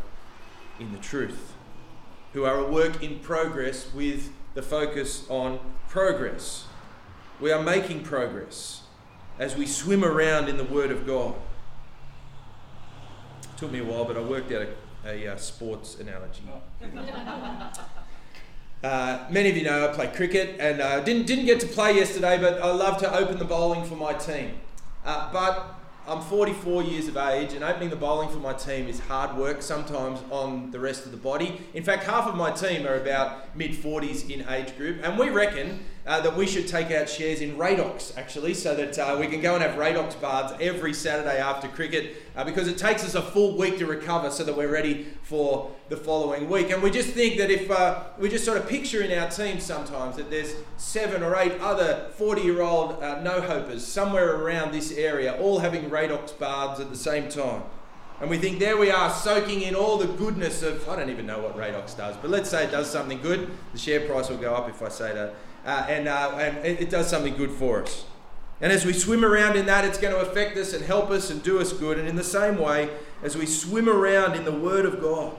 in 0.81 0.91
the 0.91 0.99
truth, 0.99 1.53
who 2.33 2.45
are 2.45 2.59
a 2.59 2.67
work 2.67 3.01
in 3.01 3.21
progress 3.21 3.93
with 3.95 4.33
the 4.55 4.63
focus 4.63 5.25
on 5.31 5.61
progress. 5.89 6.67
We 7.43 7.51
are 7.51 7.61
making 7.61 8.05
progress 8.05 8.83
as 9.37 9.57
we 9.57 9.67
swim 9.67 10.05
around 10.05 10.49
in 10.49 10.59
the 10.59 10.65
Word 10.65 10.93
of 10.93 11.05
God. 11.05 11.35
It 13.43 13.57
took 13.57 13.73
me 13.73 13.81
a 13.81 13.85
while, 13.85 14.05
but 14.05 14.17
I 14.17 14.21
worked 14.21 14.53
out 14.53 14.69
a, 15.05 15.27
a 15.27 15.33
uh, 15.33 15.37
sports 15.37 15.99
analogy. 15.99 16.45
Uh, 18.85 19.25
many 19.31 19.49
of 19.49 19.57
you 19.57 19.63
know 19.63 19.89
I 19.89 19.93
play 19.93 20.09
cricket 20.09 20.57
and 20.59 20.81
uh, 20.81 20.99
didn't, 20.99 21.29
didn't 21.29 21.47
get 21.47 21.61
to 21.61 21.69
play 21.69 21.95
yesterday, 21.95 22.37
but 22.41 22.61
I 22.61 22.69
love 22.73 22.99
to 22.99 23.17
open 23.17 23.39
the 23.39 23.45
bowling 23.45 23.85
for 23.85 23.95
my 23.95 24.13
team. 24.13 24.59
Uh, 25.05 25.33
but 25.33 25.77
I'm 26.05 26.21
44 26.21 26.83
years 26.83 27.07
of 27.07 27.17
age, 27.17 27.53
and 27.53 27.63
opening 27.63 27.89
the 27.89 27.95
bowling 27.95 28.29
for 28.29 28.39
my 28.39 28.55
team 28.55 28.89
is 28.89 28.99
hard 28.99 29.37
work 29.37 29.63
sometimes 29.63 30.19
on 30.33 30.73
the 30.73 30.81
rest 30.81 31.07
of 31.07 31.13
the 31.13 31.17
body. 31.17 31.61
In 31.75 31.85
fact, 31.85 32.03
half 32.03 32.27
of 32.27 32.35
my 32.35 32.51
team 32.51 32.89
are 32.89 32.97
about 32.97 33.57
mid 33.57 33.71
40s 33.71 34.29
in 34.29 34.45
age 34.49 34.77
group, 34.77 34.99
and 35.05 35.17
we 35.17 35.31
reckon 35.31 35.85
uh, 36.05 36.21
that 36.23 36.37
we 36.37 36.49
should 36.49 36.67
take 36.67 36.91
out 36.91 37.09
shares 37.09 37.41
in 37.41 37.57
Radox, 37.57 38.19
actually, 38.19 38.53
so 38.53 38.75
that 38.75 38.99
uh, 38.99 39.17
we 39.21 39.29
can 39.29 39.41
go 39.41 39.55
and 39.55 39.63
have 39.63 39.77
Radox 39.79 40.21
baths 40.21 40.53
every 40.61 40.93
Saturday 40.93 41.39
after 41.39 41.69
cricket 41.69 42.17
uh, 42.35 42.43
because 42.43 42.67
it 42.67 42.79
takes 42.79 43.05
us 43.05 43.15
a 43.15 43.23
full 43.23 43.57
week 43.57 43.79
to 43.79 43.87
recover 43.87 44.29
so 44.33 44.43
that 44.43 44.57
we're 44.57 44.73
ready 44.73 45.07
for 45.23 45.71
the 45.93 45.99
following 45.99 46.49
week. 46.49 46.71
And 46.71 46.83
we 46.83 46.91
just 46.91 47.11
think 47.11 47.37
that 47.37 47.51
if 47.51 47.71
uh, 47.71 48.05
we 48.19 48.31
just 48.31 48.47
sort 48.47 48.57
of 48.57 48.67
picture 48.67 49.03
in 49.03 49.17
our 49.19 49.29
team 49.29 49.61
sometimes 49.61 50.17
that 50.17 50.31
there's 50.31 50.55
seven 50.79 51.23
or 51.23 51.37
eight 51.37 51.53
other 51.61 52.09
40 52.17 52.41
year 52.41 52.63
old 52.63 52.93
uh, 53.03 53.21
no 53.21 53.43
hopers 53.43 53.87
somewhere 53.87 54.37
around 54.37 54.73
this 54.73 54.93
area, 54.93 55.39
all 55.39 55.59
having 55.59 55.91
Radox 55.91 56.39
baths 56.39 56.81
at 56.81 56.89
the 56.89 56.97
same 56.97 57.29
time. 57.29 57.63
And 58.23 58.31
we 58.31 58.39
think 58.39 58.59
there 58.59 58.79
we 58.79 58.91
are 58.91 59.13
soaking 59.13 59.61
in 59.61 59.75
all 59.75 59.99
the 59.99 60.07
goodness 60.07 60.63
of, 60.63 60.89
I 60.89 60.97
don't 60.97 61.11
even 61.11 61.27
know 61.27 61.41
what 61.41 61.59
Radox 61.59 61.95
does, 61.95 62.17
but 62.17 62.31
let's 62.31 62.49
say 62.49 62.65
it 62.65 62.71
does 62.71 62.91
something 62.91 63.21
good. 63.21 63.51
The 63.73 63.79
share 63.79 64.01
price 64.09 64.31
will 64.31 64.39
go 64.39 64.55
up 64.55 64.71
if 64.71 64.81
I 64.81 64.89
say 64.89 65.13
that. 65.13 65.35
Uh, 65.67 65.87
and, 65.91 66.09
uh, 66.09 66.31
and 66.39 66.65
it 66.65 66.89
does 66.89 67.11
something 67.11 67.37
good 67.37 67.51
for 67.51 67.83
us. 67.83 68.07
And 68.63 68.73
as 68.73 68.87
we 68.87 68.95
swim 68.95 69.27
around 69.27 69.57
in 69.57 69.67
that, 69.67 69.85
it's 69.85 69.99
going 69.99 70.15
to 70.15 70.21
affect 70.21 70.57
us 70.57 70.73
and 70.73 70.87
help 70.87 71.11
us 71.11 71.29
and 71.29 71.43
do 71.43 71.59
us 71.59 71.75
good. 71.75 71.99
And 71.99 72.09
in 72.09 72.17
the 72.17 72.25
same 72.25 72.59
way, 72.59 72.89
as 73.23 73.37
we 73.37 73.45
swim 73.45 73.91
around 73.91 74.37
in 74.37 74.45
the 74.45 74.53
Word 74.53 74.87
of 74.87 75.01
God, 75.01 75.37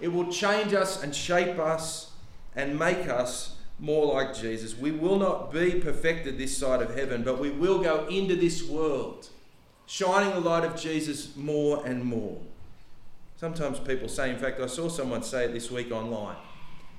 it 0.00 0.08
will 0.08 0.30
change 0.30 0.74
us 0.74 1.02
and 1.02 1.14
shape 1.14 1.58
us 1.58 2.12
and 2.54 2.78
make 2.78 3.08
us 3.08 3.56
more 3.78 4.14
like 4.14 4.34
Jesus. 4.34 4.76
We 4.76 4.90
will 4.90 5.18
not 5.18 5.52
be 5.52 5.72
perfected 5.76 6.38
this 6.38 6.56
side 6.56 6.82
of 6.82 6.94
heaven, 6.94 7.22
but 7.22 7.38
we 7.38 7.50
will 7.50 7.78
go 7.78 8.06
into 8.06 8.36
this 8.36 8.62
world 8.62 9.28
shining 9.86 10.30
the 10.30 10.40
light 10.40 10.64
of 10.64 10.80
Jesus 10.80 11.34
more 11.36 11.86
and 11.86 12.04
more. 12.04 12.38
Sometimes 13.36 13.78
people 13.78 14.08
say, 14.08 14.30
in 14.30 14.38
fact, 14.38 14.60
I 14.60 14.66
saw 14.66 14.88
someone 14.88 15.22
say 15.22 15.44
it 15.44 15.52
this 15.52 15.70
week 15.70 15.92
online 15.92 16.36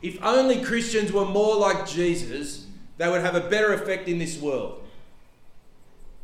if 0.02 0.18
only 0.24 0.62
Christians 0.64 1.12
were 1.12 1.26
more 1.26 1.56
like 1.58 1.88
Jesus, 1.88 2.66
they 2.98 3.10
would 3.10 3.22
have 3.22 3.36
a 3.36 3.42
better 3.42 3.74
effect 3.74 4.08
in 4.08 4.18
this 4.18 4.40
world. 4.40 4.82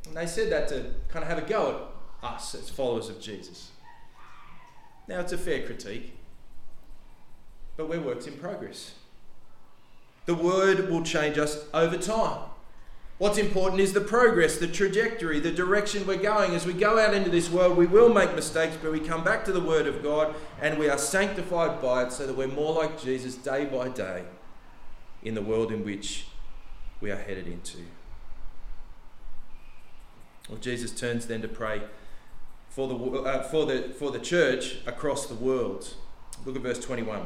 And 0.07 0.15
they 0.15 0.27
said 0.27 0.51
that 0.51 0.67
to 0.69 0.85
kind 1.09 1.23
of 1.23 1.29
have 1.29 1.39
a 1.39 1.47
go 1.47 1.87
at 2.23 2.29
us 2.29 2.55
as 2.55 2.69
followers 2.69 3.09
of 3.09 3.19
Jesus. 3.19 3.71
Now, 5.07 5.19
it's 5.19 5.33
a 5.33 5.37
fair 5.37 5.65
critique, 5.65 6.13
but 7.77 7.89
we're 7.89 7.99
works 7.99 8.27
in 8.27 8.33
progress. 8.37 8.93
The 10.25 10.35
word 10.35 10.89
will 10.89 11.03
change 11.03 11.37
us 11.37 11.65
over 11.73 11.97
time. 11.97 12.49
What's 13.17 13.37
important 13.37 13.79
is 13.79 13.93
the 13.93 14.01
progress, 14.01 14.57
the 14.57 14.67
trajectory, 14.67 15.39
the 15.39 15.51
direction 15.51 16.05
we're 16.05 16.17
going. 16.17 16.53
As 16.53 16.65
we 16.65 16.73
go 16.73 16.99
out 16.99 17.13
into 17.13 17.29
this 17.29 17.49
world, 17.49 17.77
we 17.77 17.85
will 17.85 18.13
make 18.13 18.35
mistakes, 18.35 18.75
but 18.81 18.91
we 18.91 18.99
come 18.99 19.23
back 19.23 19.45
to 19.45 19.53
the 19.53 19.61
Word 19.61 19.87
of 19.87 20.03
God 20.03 20.35
and 20.61 20.77
we 20.77 20.89
are 20.89 20.97
sanctified 20.97 21.81
by 21.81 22.03
it 22.03 22.11
so 22.11 22.27
that 22.27 22.35
we're 22.35 22.47
more 22.47 22.73
like 22.73 23.01
Jesus 23.01 23.35
day 23.35 23.65
by 23.65 23.87
day 23.87 24.23
in 25.23 25.33
the 25.33 25.41
world 25.41 25.71
in 25.71 25.85
which 25.85 26.25
we 26.99 27.09
are 27.09 27.17
headed 27.17 27.47
into. 27.47 27.77
Well, 30.49 30.59
Jesus 30.59 30.91
turns 30.91 31.27
then 31.27 31.41
to 31.41 31.47
pray 31.47 31.83
for 32.69 32.89
the, 32.89 32.95
uh, 32.95 33.43
for 33.43 33.65
the, 33.65 33.93
for 33.97 34.11
the 34.11 34.19
church 34.19 34.79
across 34.85 35.25
the 35.27 35.35
world. 35.35 35.93
Look 36.45 36.57
at 36.57 36.61
verse 36.61 36.79
21 36.79 37.25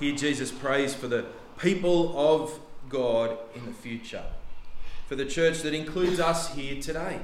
Here, 0.00 0.14
Jesus 0.14 0.52
prays 0.52 0.94
for 0.94 1.08
the 1.08 1.26
people 1.58 2.16
of 2.16 2.60
God 2.88 3.36
in 3.54 3.66
the 3.66 3.72
future, 3.72 4.22
for 5.08 5.16
the 5.16 5.24
church 5.24 5.62
that 5.62 5.74
includes 5.74 6.20
us 6.20 6.54
here 6.54 6.80
today. 6.80 7.18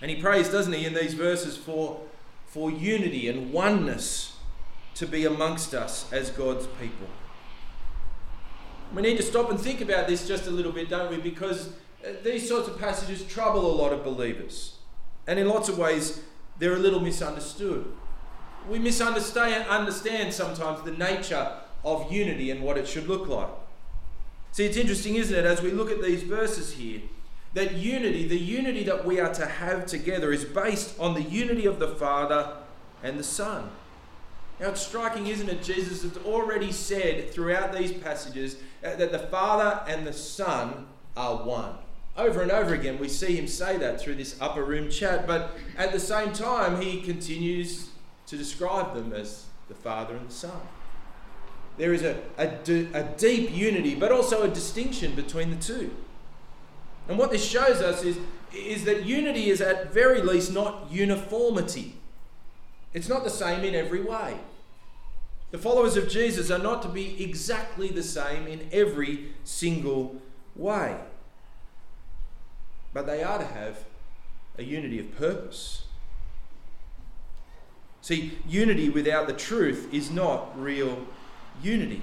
And 0.00 0.10
he 0.10 0.20
prays, 0.20 0.48
doesn't 0.48 0.72
he, 0.72 0.86
in 0.86 0.94
these 0.94 1.14
verses 1.14 1.56
for, 1.56 2.00
for 2.46 2.70
unity 2.70 3.28
and 3.28 3.52
oneness 3.52 4.36
to 4.94 5.06
be 5.06 5.26
amongst 5.26 5.74
us 5.74 6.10
as 6.12 6.30
God's 6.30 6.66
people. 6.80 7.06
We 8.94 9.02
need 9.02 9.16
to 9.18 9.22
stop 9.22 9.50
and 9.50 9.60
think 9.60 9.80
about 9.80 10.06
this 10.06 10.26
just 10.26 10.46
a 10.46 10.50
little 10.50 10.72
bit, 10.72 10.88
don't 10.88 11.10
we? 11.10 11.18
Because 11.18 11.68
uh, 12.04 12.12
these 12.22 12.48
sorts 12.48 12.68
of 12.68 12.78
passages 12.78 13.24
trouble 13.24 13.70
a 13.70 13.74
lot 13.74 13.92
of 13.92 14.04
believers. 14.04 14.76
And 15.26 15.38
in 15.38 15.48
lots 15.48 15.68
of 15.68 15.78
ways, 15.78 16.20
they're 16.58 16.74
a 16.74 16.78
little 16.78 17.00
misunderstood 17.00 17.92
we 18.68 18.78
misunderstand 18.78 19.68
understand 19.68 20.32
sometimes 20.32 20.82
the 20.82 20.92
nature 20.92 21.52
of 21.84 22.12
unity 22.12 22.50
and 22.50 22.62
what 22.62 22.78
it 22.78 22.86
should 22.86 23.08
look 23.08 23.26
like. 23.26 23.48
See, 24.52 24.64
it's 24.66 24.76
interesting, 24.76 25.16
isn't 25.16 25.36
it, 25.36 25.44
as 25.44 25.62
we 25.62 25.70
look 25.70 25.90
at 25.90 26.02
these 26.02 26.22
verses 26.22 26.74
here, 26.74 27.00
that 27.54 27.74
unity, 27.74 28.26
the 28.26 28.38
unity 28.38 28.82
that 28.84 29.04
we 29.04 29.18
are 29.18 29.32
to 29.34 29.46
have 29.46 29.86
together, 29.86 30.32
is 30.32 30.44
based 30.44 30.98
on 30.98 31.14
the 31.14 31.22
unity 31.22 31.66
of 31.66 31.78
the 31.78 31.88
Father 31.88 32.56
and 33.02 33.18
the 33.18 33.24
Son. 33.24 33.70
Now, 34.60 34.68
it's 34.68 34.86
striking, 34.86 35.26
isn't 35.26 35.48
it? 35.48 35.62
Jesus 35.62 36.02
has 36.02 36.16
already 36.24 36.70
said 36.70 37.30
throughout 37.30 37.72
these 37.72 37.92
passages 37.92 38.56
uh, 38.84 38.94
that 38.96 39.10
the 39.10 39.18
Father 39.18 39.82
and 39.88 40.06
the 40.06 40.12
Son 40.12 40.86
are 41.16 41.36
one. 41.36 41.74
Over 42.16 42.42
and 42.42 42.50
over 42.50 42.74
again, 42.74 42.98
we 42.98 43.08
see 43.08 43.34
him 43.36 43.48
say 43.48 43.78
that 43.78 44.00
through 44.00 44.16
this 44.16 44.36
upper 44.40 44.62
room 44.64 44.90
chat, 44.90 45.26
but 45.26 45.56
at 45.78 45.92
the 45.92 46.00
same 46.00 46.32
time, 46.32 46.80
he 46.80 47.00
continues 47.00 47.88
to 48.26 48.36
describe 48.36 48.94
them 48.94 49.12
as 49.12 49.46
the 49.68 49.74
Father 49.74 50.16
and 50.16 50.28
the 50.28 50.32
Son. 50.32 50.60
There 51.78 51.92
is 51.92 52.02
a, 52.02 52.20
a, 52.38 52.48
a 52.94 53.02
deep 53.16 53.50
unity, 53.50 53.94
but 53.94 54.12
also 54.12 54.42
a 54.42 54.48
distinction 54.48 55.14
between 55.14 55.50
the 55.50 55.56
two. 55.56 55.94
And 57.08 57.18
what 57.18 57.30
this 57.30 57.44
shows 57.44 57.80
us 57.80 58.04
is, 58.04 58.18
is 58.54 58.84
that 58.84 59.04
unity 59.04 59.50
is 59.50 59.60
at 59.60 59.92
very 59.92 60.20
least 60.20 60.52
not 60.52 60.90
uniformity. 60.90 61.94
It's 62.92 63.08
not 63.08 63.24
the 63.24 63.30
same 63.30 63.64
in 63.64 63.74
every 63.74 64.02
way. 64.02 64.36
The 65.50 65.58
followers 65.58 65.96
of 65.96 66.08
Jesus 66.08 66.50
are 66.50 66.58
not 66.58 66.82
to 66.82 66.88
be 66.88 67.22
exactly 67.22 67.88
the 67.88 68.02
same 68.02 68.46
in 68.46 68.68
every 68.72 69.32
single 69.44 70.20
way. 70.54 70.96
But 72.92 73.06
they 73.06 73.22
are 73.22 73.38
to 73.38 73.44
have 73.44 73.84
a 74.58 74.62
unity 74.62 74.98
of 74.98 75.16
purpose 75.16 75.86
See, 78.02 78.36
unity 78.48 78.90
without 78.90 79.28
the 79.28 79.32
truth 79.32 79.88
is 79.92 80.10
not 80.10 80.60
real 80.60 81.06
unity. 81.62 82.02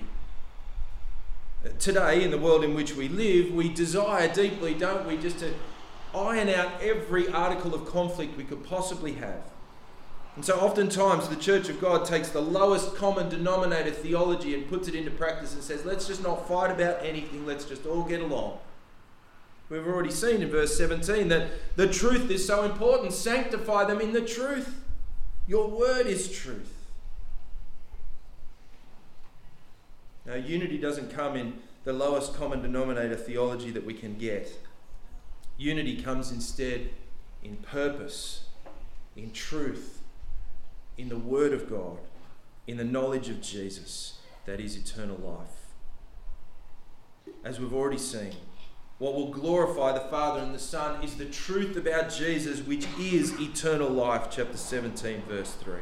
Today, 1.77 2.23
in 2.23 2.31
the 2.31 2.37
world 2.37 2.63
in 2.63 2.73
which 2.73 2.95
we 2.95 3.09
live, 3.09 3.51
we 3.51 3.67
desire 3.67 4.33
deeply, 4.33 4.73
don't 4.73 5.05
we, 5.05 5.17
just 5.17 5.39
to 5.39 5.53
iron 6.15 6.47
out 6.47 6.81
every 6.81 7.27
article 7.27 7.75
of 7.75 7.85
conflict 7.85 8.37
we 8.37 8.45
could 8.45 8.63
possibly 8.63 9.11
have. 9.13 9.41
And 10.37 10.45
so, 10.45 10.57
oftentimes, 10.57 11.27
the 11.27 11.35
Church 11.35 11.67
of 11.67 11.81
God 11.81 12.05
takes 12.05 12.29
the 12.29 12.41
lowest 12.41 12.95
common 12.95 13.27
denominator 13.27 13.91
theology 13.91 14.53
and 14.53 14.69
puts 14.69 14.87
it 14.87 14.95
into 14.95 15.11
practice 15.11 15.53
and 15.53 15.61
says, 15.61 15.83
let's 15.83 16.07
just 16.07 16.23
not 16.23 16.47
fight 16.47 16.71
about 16.71 17.03
anything, 17.03 17.45
let's 17.45 17.65
just 17.65 17.85
all 17.85 18.03
get 18.03 18.21
along. 18.21 18.57
We've 19.69 19.85
already 19.85 20.11
seen 20.11 20.41
in 20.41 20.49
verse 20.49 20.77
17 20.77 21.27
that 21.27 21.75
the 21.75 21.87
truth 21.87 22.31
is 22.31 22.47
so 22.47 22.63
important. 22.63 23.11
Sanctify 23.11 23.83
them 23.83 23.99
in 23.99 24.13
the 24.13 24.21
truth. 24.21 24.75
Your 25.49 25.67
word 25.67 26.05
is 26.05 26.31
truth. 26.31 26.71
Now, 30.23 30.35
unity 30.35 30.77
doesn't 30.77 31.09
come 31.09 31.35
in 31.35 31.55
the 31.85 31.91
lowest 31.91 32.35
common 32.35 32.61
denominator 32.61 33.15
theology 33.15 33.71
that 33.71 33.83
we 33.83 33.95
can 33.95 34.15
get. 34.19 34.51
Unity 35.57 36.03
comes 36.03 36.31
instead 36.31 36.91
in 37.43 37.55
purpose, 37.57 38.43
in 39.15 39.31
truth, 39.31 40.03
in 40.99 41.09
the 41.09 41.17
Word 41.17 41.51
of 41.51 41.67
God, 41.67 41.97
in 42.67 42.77
the 42.77 42.83
knowledge 42.83 43.27
of 43.29 43.41
Jesus, 43.41 44.19
that 44.45 44.59
is 44.59 44.75
eternal 44.77 45.17
life. 45.17 45.73
As 47.43 47.59
we've 47.59 47.73
already 47.73 47.97
seen, 47.97 48.35
what 48.99 49.15
will 49.15 49.29
glorify 49.29 49.93
the 49.93 50.01
Father 50.01 50.41
and 50.41 50.53
the 50.53 50.59
Son 50.59 51.01
is 51.01 51.15
the 51.15 51.25
truth 51.25 51.77
about 51.77 52.11
Jesus, 52.11 52.59
which 52.59 52.85
is 52.99 53.39
eternal 53.39 53.89
life. 53.89 54.27
Chapter 54.29 54.57
17, 54.57 55.23
verse 55.27 55.53
3. 55.53 55.75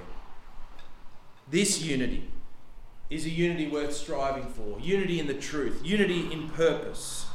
This 1.49 1.81
unity 1.81 2.29
is 3.09 3.25
a 3.25 3.29
unity 3.29 3.67
worth 3.67 3.95
striving 3.95 4.45
for 4.45 4.79
unity 4.79 5.19
in 5.19 5.25
the 5.25 5.33
truth, 5.33 5.81
unity 5.83 6.31
in 6.31 6.49
purpose, 6.49 7.25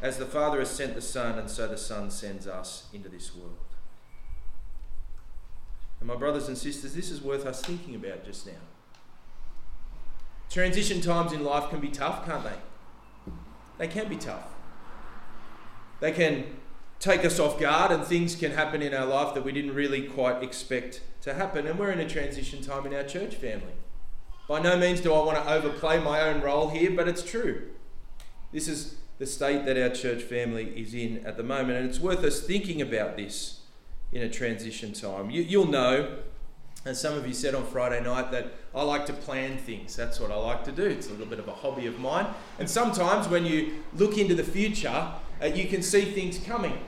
as 0.00 0.16
the 0.16 0.24
Father 0.24 0.60
has 0.60 0.70
sent 0.70 0.94
the 0.94 1.02
Son, 1.02 1.38
and 1.38 1.50
so 1.50 1.68
the 1.68 1.76
Son 1.76 2.10
sends 2.10 2.46
us 2.46 2.86
into 2.94 3.10
this 3.10 3.36
world. 3.36 3.58
And 6.00 6.08
my 6.08 6.16
brothers 6.16 6.48
and 6.48 6.56
sisters, 6.56 6.94
this 6.94 7.10
is 7.10 7.20
worth 7.20 7.44
us 7.44 7.60
thinking 7.62 7.94
about 7.94 8.24
just 8.24 8.46
now. 8.46 8.52
Transition 10.48 11.00
times 11.02 11.32
in 11.32 11.44
life 11.44 11.68
can 11.68 11.80
be 11.80 11.88
tough, 11.88 12.24
can't 12.24 12.44
they? 12.44 13.32
they 13.78 13.88
can 13.88 14.08
be 14.08 14.16
tough. 14.16 14.46
They 16.02 16.10
can 16.10 16.46
take 16.98 17.24
us 17.24 17.38
off 17.38 17.60
guard 17.60 17.92
and 17.92 18.04
things 18.04 18.34
can 18.34 18.50
happen 18.50 18.82
in 18.82 18.92
our 18.92 19.06
life 19.06 19.34
that 19.34 19.44
we 19.44 19.52
didn't 19.52 19.72
really 19.72 20.02
quite 20.02 20.42
expect 20.42 21.00
to 21.20 21.32
happen. 21.32 21.64
And 21.68 21.78
we're 21.78 21.92
in 21.92 22.00
a 22.00 22.08
transition 22.08 22.60
time 22.60 22.86
in 22.86 22.92
our 22.92 23.04
church 23.04 23.36
family. 23.36 23.74
By 24.48 24.60
no 24.60 24.76
means 24.76 25.00
do 25.00 25.14
I 25.14 25.24
want 25.24 25.38
to 25.38 25.48
overplay 25.48 26.02
my 26.02 26.20
own 26.22 26.40
role 26.40 26.70
here, 26.70 26.90
but 26.90 27.06
it's 27.06 27.22
true. 27.22 27.68
This 28.50 28.66
is 28.66 28.96
the 29.18 29.26
state 29.26 29.64
that 29.64 29.80
our 29.80 29.90
church 29.90 30.24
family 30.24 30.72
is 30.76 30.92
in 30.92 31.24
at 31.24 31.36
the 31.36 31.44
moment, 31.44 31.78
and 31.78 31.88
it's 31.88 32.00
worth 32.00 32.24
us 32.24 32.40
thinking 32.40 32.82
about 32.82 33.16
this 33.16 33.60
in 34.10 34.22
a 34.22 34.28
transition 34.28 34.92
time. 34.92 35.30
You, 35.30 35.60
will 35.60 35.68
know, 35.68 36.18
as 36.84 37.00
some 37.00 37.14
of 37.14 37.28
you 37.28 37.32
said 37.32 37.54
on 37.54 37.64
Friday 37.64 38.02
night, 38.02 38.32
that 38.32 38.54
I 38.74 38.82
like 38.82 39.06
to 39.06 39.12
plan 39.12 39.56
things. 39.56 39.94
That's 39.94 40.18
what 40.18 40.32
I 40.32 40.34
like 40.34 40.64
to 40.64 40.72
do. 40.72 40.82
It's 40.82 41.06
a 41.06 41.12
little 41.12 41.26
bit 41.26 41.38
of 41.38 41.46
a 41.46 41.54
hobby 41.54 41.86
of 41.86 42.00
mine. 42.00 42.26
And 42.58 42.68
sometimes 42.68 43.28
when 43.28 43.46
you 43.46 43.84
look 43.94 44.18
into 44.18 44.34
the 44.34 44.42
future, 44.42 45.12
uh, 45.42 45.46
you 45.46 45.66
can 45.66 45.82
see 45.82 46.04
things 46.06 46.38
coming. 46.38 46.78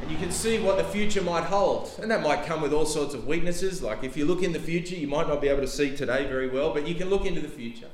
And 0.00 0.10
you 0.10 0.16
can 0.16 0.30
see 0.30 0.58
what 0.58 0.78
the 0.78 0.84
future 0.84 1.22
might 1.22 1.44
hold. 1.44 1.90
And 2.00 2.10
that 2.10 2.22
might 2.22 2.44
come 2.44 2.60
with 2.60 2.72
all 2.72 2.86
sorts 2.86 3.14
of 3.14 3.26
weaknesses. 3.26 3.82
Like 3.82 4.04
if 4.04 4.16
you 4.16 4.24
look 4.24 4.42
in 4.42 4.52
the 4.52 4.58
future, 4.58 4.94
you 4.94 5.08
might 5.08 5.28
not 5.28 5.40
be 5.40 5.48
able 5.48 5.60
to 5.60 5.68
see 5.68 5.96
today 5.96 6.26
very 6.26 6.48
well, 6.48 6.72
but 6.72 6.86
you 6.86 6.94
can 6.94 7.08
look 7.08 7.24
into 7.24 7.40
the 7.40 7.48
future. 7.48 7.90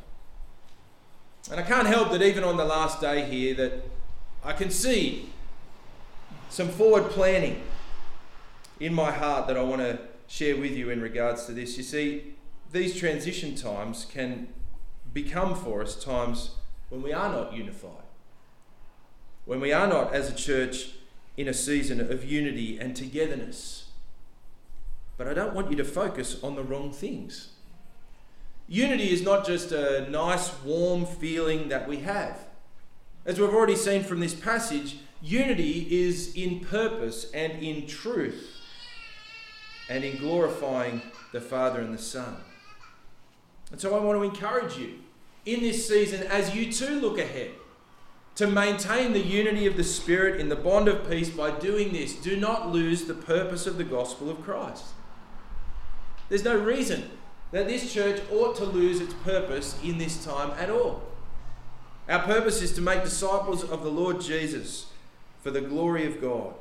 And 1.50 1.60
I 1.60 1.62
can't 1.62 1.86
help 1.86 2.10
that 2.12 2.22
even 2.22 2.44
on 2.44 2.56
the 2.56 2.64
last 2.64 3.00
day 3.00 3.24
here 3.24 3.54
that 3.54 3.84
I 4.44 4.52
can 4.52 4.70
see 4.70 5.30
some 6.50 6.68
forward 6.68 7.10
planning 7.10 7.62
in 8.80 8.94
my 8.94 9.10
heart 9.10 9.46
that 9.46 9.56
I 9.56 9.62
want 9.62 9.80
to 9.80 9.98
share 10.26 10.56
with 10.56 10.72
you 10.72 10.90
in 10.90 11.00
regards 11.00 11.46
to 11.46 11.52
this. 11.52 11.76
You 11.76 11.82
see, 11.82 12.34
these 12.70 12.96
transition 12.96 13.54
times 13.54 14.06
can 14.10 14.48
become 15.12 15.54
for 15.54 15.82
us 15.82 16.02
times 16.02 16.50
when 16.90 17.02
we 17.02 17.12
are 17.12 17.30
not 17.30 17.52
unified, 17.52 18.07
when 19.48 19.60
we 19.60 19.72
are 19.72 19.86
not, 19.86 20.12
as 20.12 20.28
a 20.28 20.34
church, 20.34 20.90
in 21.38 21.48
a 21.48 21.54
season 21.54 22.02
of 22.02 22.22
unity 22.22 22.78
and 22.78 22.94
togetherness. 22.94 23.86
But 25.16 25.26
I 25.26 25.32
don't 25.32 25.54
want 25.54 25.70
you 25.70 25.76
to 25.78 25.86
focus 25.86 26.36
on 26.44 26.54
the 26.54 26.62
wrong 26.62 26.92
things. 26.92 27.48
Unity 28.68 29.10
is 29.10 29.22
not 29.22 29.46
just 29.46 29.72
a 29.72 30.06
nice, 30.10 30.52
warm 30.62 31.06
feeling 31.06 31.70
that 31.70 31.88
we 31.88 32.00
have. 32.00 32.44
As 33.24 33.40
we've 33.40 33.48
already 33.48 33.74
seen 33.74 34.04
from 34.04 34.20
this 34.20 34.34
passage, 34.34 34.98
unity 35.22 35.88
is 35.90 36.34
in 36.34 36.60
purpose 36.60 37.30
and 37.32 37.62
in 37.62 37.86
truth 37.86 38.54
and 39.88 40.04
in 40.04 40.18
glorifying 40.18 41.00
the 41.32 41.40
Father 41.40 41.80
and 41.80 41.94
the 41.94 42.02
Son. 42.02 42.36
And 43.72 43.80
so 43.80 43.96
I 43.96 44.04
want 44.04 44.18
to 44.18 44.24
encourage 44.24 44.76
you 44.76 44.98
in 45.46 45.60
this 45.60 45.88
season 45.88 46.24
as 46.24 46.54
you 46.54 46.70
too 46.70 47.00
look 47.00 47.18
ahead 47.18 47.52
to 48.38 48.46
maintain 48.46 49.12
the 49.12 49.18
unity 49.18 49.66
of 49.66 49.76
the 49.76 49.82
Spirit 49.82 50.40
in 50.40 50.48
the 50.48 50.54
bond 50.54 50.86
of 50.86 51.10
peace 51.10 51.28
by 51.28 51.50
doing 51.50 51.92
this. 51.92 52.14
Do 52.14 52.36
not 52.36 52.70
lose 52.70 53.04
the 53.04 53.14
purpose 53.14 53.66
of 53.66 53.78
the 53.78 53.82
gospel 53.82 54.30
of 54.30 54.44
Christ. 54.44 54.84
There's 56.28 56.44
no 56.44 56.56
reason 56.56 57.10
that 57.50 57.66
this 57.66 57.92
church 57.92 58.22
ought 58.30 58.54
to 58.54 58.64
lose 58.64 59.00
its 59.00 59.12
purpose 59.12 59.76
in 59.82 59.98
this 59.98 60.24
time 60.24 60.52
at 60.52 60.70
all. 60.70 61.02
Our 62.08 62.20
purpose 62.20 62.62
is 62.62 62.72
to 62.74 62.80
make 62.80 63.02
disciples 63.02 63.64
of 63.64 63.82
the 63.82 63.90
Lord 63.90 64.20
Jesus 64.20 64.86
for 65.42 65.50
the 65.50 65.60
glory 65.60 66.06
of 66.06 66.20
God. 66.20 66.54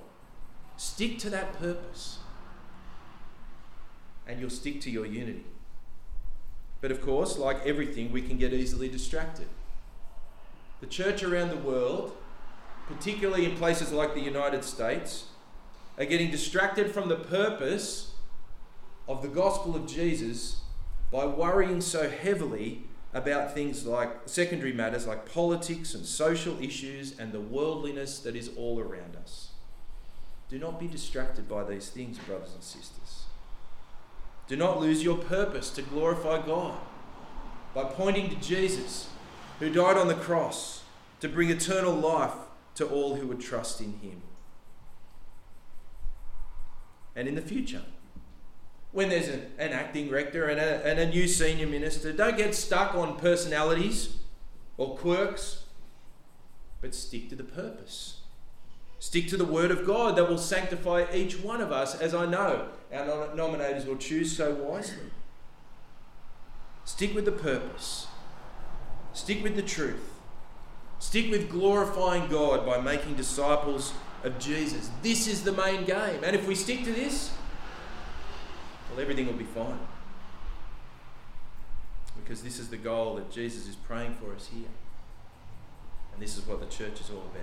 Stick 0.77 1.19
to 1.19 1.29
that 1.29 1.59
purpose, 1.59 2.17
and 4.25 4.39
you'll 4.39 4.49
stick 4.49 4.81
to 4.81 4.89
your 4.89 5.05
unity. 5.05 5.45
But 6.81 6.89
of 6.89 7.03
course, 7.03 7.37
like 7.37 7.63
everything, 7.67 8.11
we 8.11 8.23
can 8.23 8.39
get 8.39 8.51
easily 8.51 8.89
distracted. 8.89 9.47
The 10.79 10.87
church 10.87 11.23
around 11.23 11.49
the 11.49 11.57
world, 11.57 12.15
particularly 12.87 13.45
in 13.45 13.55
places 13.55 13.91
like 13.91 14.13
the 14.13 14.21
United 14.21 14.63
States, 14.63 15.25
are 15.97 16.05
getting 16.05 16.29
distracted 16.29 16.91
from 16.91 17.09
the 17.09 17.15
purpose 17.15 18.13
of 19.07 19.21
the 19.21 19.27
gospel 19.27 19.75
of 19.75 19.87
Jesus 19.87 20.61
by 21.11 21.25
worrying 21.25 21.81
so 21.81 22.09
heavily 22.09 22.83
about 23.13 23.53
things 23.53 23.85
like 23.85 24.09
secondary 24.25 24.73
matters 24.73 25.07
like 25.07 25.31
politics 25.31 25.95
and 25.95 26.05
social 26.05 26.61
issues 26.61 27.17
and 27.17 27.31
the 27.31 27.41
worldliness 27.41 28.19
that 28.19 28.35
is 28.35 28.49
all 28.57 28.79
around 28.79 29.15
us. 29.15 29.49
Do 30.49 30.59
not 30.59 30.79
be 30.79 30.87
distracted 30.87 31.49
by 31.49 31.63
these 31.63 31.89
things, 31.89 32.17
brothers 32.19 32.53
and 32.53 32.63
sisters. 32.63 33.23
Do 34.47 34.55
not 34.55 34.79
lose 34.79 35.03
your 35.03 35.17
purpose 35.17 35.69
to 35.71 35.81
glorify 35.81 36.45
God 36.45 36.77
by 37.73 37.83
pointing 37.83 38.29
to 38.29 38.35
Jesus, 38.35 39.09
who 39.59 39.69
died 39.69 39.97
on 39.97 40.07
the 40.07 40.15
cross 40.15 40.83
to 41.19 41.27
bring 41.27 41.49
eternal 41.49 41.93
life 41.93 42.33
to 42.75 42.85
all 42.87 43.15
who 43.15 43.27
would 43.27 43.39
trust 43.39 43.81
in 43.81 43.93
him. 43.99 44.21
And 47.15 47.27
in 47.27 47.35
the 47.35 47.41
future, 47.41 47.81
when 48.91 49.09
there's 49.09 49.27
a, 49.27 49.41
an 49.59 49.73
acting 49.73 50.09
rector 50.09 50.47
and 50.47 50.59
a, 50.59 50.85
and 50.85 50.99
a 50.99 51.07
new 51.07 51.27
senior 51.27 51.67
minister. 51.67 52.11
Don't 52.11 52.37
get 52.37 52.55
stuck 52.55 52.95
on 52.95 53.17
personalities 53.17 54.17
or 54.77 54.97
quirks, 54.97 55.65
but 56.81 56.95
stick 56.95 57.29
to 57.29 57.35
the 57.35 57.43
purpose. 57.43 58.21
Stick 58.99 59.27
to 59.27 59.37
the 59.37 59.45
Word 59.45 59.69
of 59.69 59.85
God 59.85 60.15
that 60.15 60.27
will 60.27 60.39
sanctify 60.39 61.05
each 61.13 61.39
one 61.39 61.61
of 61.61 61.71
us, 61.71 61.93
as 61.93 62.15
I 62.15 62.25
know 62.25 62.69
our 62.91 63.27
nominators 63.35 63.85
will 63.85 63.97
choose 63.97 64.35
so 64.35 64.55
wisely. 64.55 65.11
Stick 66.83 67.13
with 67.13 67.25
the 67.25 67.31
purpose. 67.31 68.07
Stick 69.17 69.41
with 69.41 69.55
the 69.55 69.63
truth. 69.63 70.13
Stick 70.99 71.31
with 71.31 71.49
glorifying 71.49 72.29
God 72.29 72.67
by 72.67 72.79
making 72.79 73.15
disciples 73.15 73.93
of 74.23 74.37
Jesus. 74.37 74.91
This 75.01 75.25
is 75.27 75.43
the 75.43 75.51
main 75.51 75.85
game. 75.85 76.23
And 76.23 76.35
if 76.35 76.47
we 76.47 76.53
stick 76.53 76.83
to 76.83 76.93
this, 76.93 77.31
well, 78.91 79.01
everything 79.01 79.25
will 79.25 79.33
be 79.33 79.43
fine. 79.43 79.79
Because 82.15 82.43
this 82.43 82.59
is 82.59 82.69
the 82.69 82.77
goal 82.77 83.15
that 83.15 83.31
Jesus 83.31 83.67
is 83.67 83.75
praying 83.75 84.13
for 84.13 84.35
us 84.35 84.49
here. 84.53 84.69
And 86.13 86.21
this 86.21 86.37
is 86.37 86.45
what 86.45 86.59
the 86.59 86.67
church 86.67 87.01
is 87.01 87.09
all 87.09 87.25
about. 87.33 87.41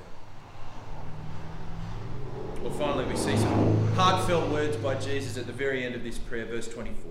Well, 2.63 2.73
finally, 2.73 3.05
we 3.07 3.17
see 3.17 3.37
some 3.37 3.89
heartfelt 3.95 4.49
words 4.49 4.77
by 4.77 4.95
Jesus 4.95 5.37
at 5.37 5.49
the 5.49 5.53
very 5.53 5.85
end 5.85 5.97
of 5.97 6.05
this 6.05 6.19
prayer, 6.19 6.47
verse 6.47 6.69
24. 6.69 7.11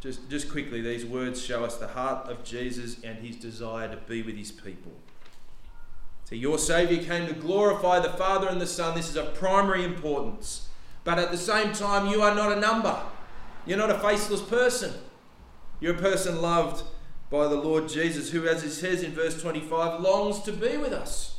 Just, 0.00 0.28
just 0.28 0.50
quickly, 0.50 0.80
these 0.80 1.04
words 1.04 1.42
show 1.42 1.64
us 1.64 1.76
the 1.76 1.88
heart 1.88 2.28
of 2.28 2.44
Jesus 2.44 3.02
and 3.02 3.18
his 3.18 3.36
desire 3.36 3.88
to 3.88 3.96
be 3.96 4.22
with 4.22 4.36
his 4.36 4.52
people. 4.52 4.92
So, 6.24 6.34
your 6.34 6.58
Saviour 6.58 7.02
came 7.02 7.26
to 7.28 7.34
glorify 7.34 8.00
the 8.00 8.10
Father 8.10 8.48
and 8.48 8.60
the 8.60 8.66
Son. 8.66 8.94
This 8.94 9.08
is 9.08 9.16
of 9.16 9.34
primary 9.34 9.84
importance. 9.84 10.68
But 11.04 11.18
at 11.18 11.30
the 11.30 11.38
same 11.38 11.72
time, 11.72 12.08
you 12.08 12.20
are 12.20 12.34
not 12.34 12.52
a 12.52 12.60
number. 12.60 13.00
You're 13.64 13.78
not 13.78 13.90
a 13.90 13.98
faceless 13.98 14.42
person. 14.42 14.92
You're 15.80 15.94
a 15.94 15.98
person 15.98 16.42
loved 16.42 16.84
by 17.30 17.48
the 17.48 17.56
Lord 17.56 17.88
Jesus, 17.88 18.30
who, 18.30 18.46
as 18.46 18.62
it 18.64 18.72
says 18.72 19.02
in 19.02 19.12
verse 19.12 19.40
25, 19.40 20.00
longs 20.00 20.40
to 20.42 20.52
be 20.52 20.76
with 20.76 20.92
us. 20.92 21.36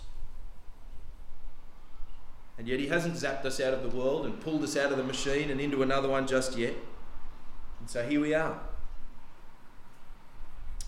And 2.57 2.67
yet 2.67 2.79
he 2.79 2.87
hasn't 2.87 3.15
zapped 3.15 3.45
us 3.45 3.59
out 3.59 3.73
of 3.73 3.83
the 3.83 3.95
world 3.95 4.25
and 4.25 4.41
pulled 4.41 4.63
us 4.63 4.75
out 4.75 4.91
of 4.91 4.97
the 4.97 5.03
machine 5.03 5.51
and 5.51 5.61
into 5.61 5.83
another 5.83 6.09
one 6.09 6.27
just 6.27 6.57
yet. 6.57 6.73
And 7.87 7.91
so 7.93 8.03
here 8.03 8.19
we 8.19 8.33
are. 8.33 8.59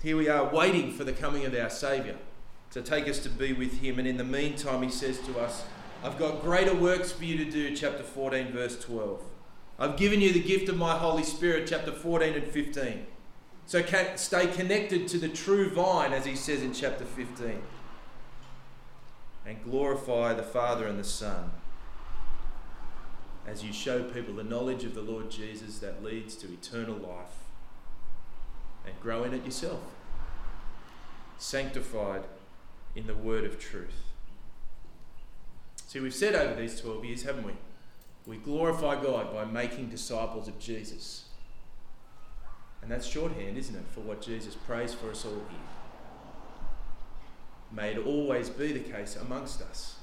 Here 0.04 0.18
we 0.18 0.28
are 0.28 0.54
waiting 0.54 0.92
for 0.92 1.06
the 1.06 1.14
coming 1.14 1.46
of 1.46 1.56
our 1.56 1.70
Saviour 1.70 2.18
to 2.72 2.82
take 2.82 3.08
us 3.08 3.20
to 3.20 3.30
be 3.30 3.54
with 3.54 3.80
him. 3.80 4.00
And 4.00 4.06
in 4.06 4.18
the 4.18 4.26
meantime, 4.26 4.84
he 4.84 4.90
says 4.90 5.18
to 5.20 5.40
us, 5.40 5.64
I've 6.04 6.20
got 6.20 6.42
greater 6.42 6.76
works 6.76 7.10
for 7.14 7.24
you 7.24 7.38
to 7.38 7.50
do, 7.50 7.74
chapter 7.74 8.04
14, 8.04 8.52
verse 8.52 8.78
12. 8.84 9.24
I've 9.80 9.96
given 9.96 10.20
you 10.20 10.34
the 10.34 10.44
gift 10.44 10.68
of 10.68 10.76
my 10.76 10.98
Holy 10.98 11.24
Spirit, 11.24 11.68
chapter 11.70 11.94
14 11.94 12.34
and 12.34 12.46
15. 12.46 13.06
So 13.66 13.82
stay 14.18 14.48
connected 14.48 15.08
to 15.08 15.18
the 15.18 15.30
true 15.30 15.70
vine, 15.70 16.12
as 16.12 16.26
he 16.26 16.36
says 16.36 16.62
in 16.62 16.74
chapter 16.74 17.06
15, 17.06 17.62
and 19.46 19.64
glorify 19.64 20.34
the 20.34 20.44
Father 20.44 20.86
and 20.86 21.00
the 21.00 21.06
Son 21.06 21.52
as 23.48 23.64
you 23.64 23.74
show 23.74 24.04
people 24.04 24.34
the 24.34 24.44
knowledge 24.44 24.84
of 24.84 24.94
the 24.94 25.02
Lord 25.02 25.32
Jesus 25.32 25.80
that 25.80 26.04
leads 26.04 26.36
to 26.36 26.48
eternal 26.48 26.96
life 26.96 27.46
and 28.86 29.00
grow 29.02 29.24
in 29.24 29.34
it 29.34 29.46
yourself, 29.46 29.82
sanctified 31.38 32.24
in 32.96 33.08
the 33.08 33.16
word 33.16 33.46
of 33.46 33.60
truth. 33.60 34.04
See, 35.88 36.00
we've 36.00 36.14
said 36.14 36.36
over 36.36 36.60
these 36.60 36.80
12 36.80 37.06
years, 37.06 37.24
haven't 37.24 37.46
we? 37.46 37.54
We 38.28 38.38
glorify 38.38 39.02
God 39.02 39.34
by 39.34 39.46
making 39.46 39.90
disciples 39.90 40.48
of 40.48 40.60
Jesus. 40.60 41.26
And 42.82 42.92
that's 42.92 43.08
shorthand, 43.08 43.58
isn't 43.58 43.76
it, 43.76 43.86
for 43.92 44.02
what 44.02 44.22
Jesus 44.22 44.56
prays 44.56 44.94
for 44.94 45.10
us 45.10 45.26
all 45.26 45.32
here. 45.32 45.60
May 47.72 47.94
it 47.94 48.06
always 48.06 48.50
be 48.50 48.72
the 48.72 48.80
case 48.80 49.16
amongst 49.16 49.62
us 49.62 49.96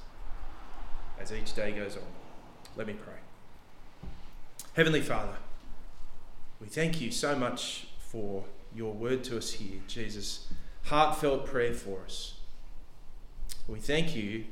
as 1.19 1.31
each 1.31 1.53
day 1.53 1.71
goes 1.71 1.95
on. 1.95 2.03
Let 2.75 2.87
me 2.87 2.93
pray. 2.93 3.16
Heavenly 4.77 5.01
Father, 5.01 5.37
we 6.61 6.67
thank 6.67 7.01
you 7.01 7.09
so 7.09 7.35
much 7.35 7.87
for 7.97 8.43
your 8.75 8.93
word 8.93 9.23
to 9.23 9.37
us 9.37 9.53
here, 9.53 9.79
Jesus' 9.87 10.53
heartfelt 10.83 11.47
prayer 11.47 11.73
for 11.73 12.01
us. 12.05 12.35
We 13.67 13.79
thank 13.79 14.15
you 14.15 14.45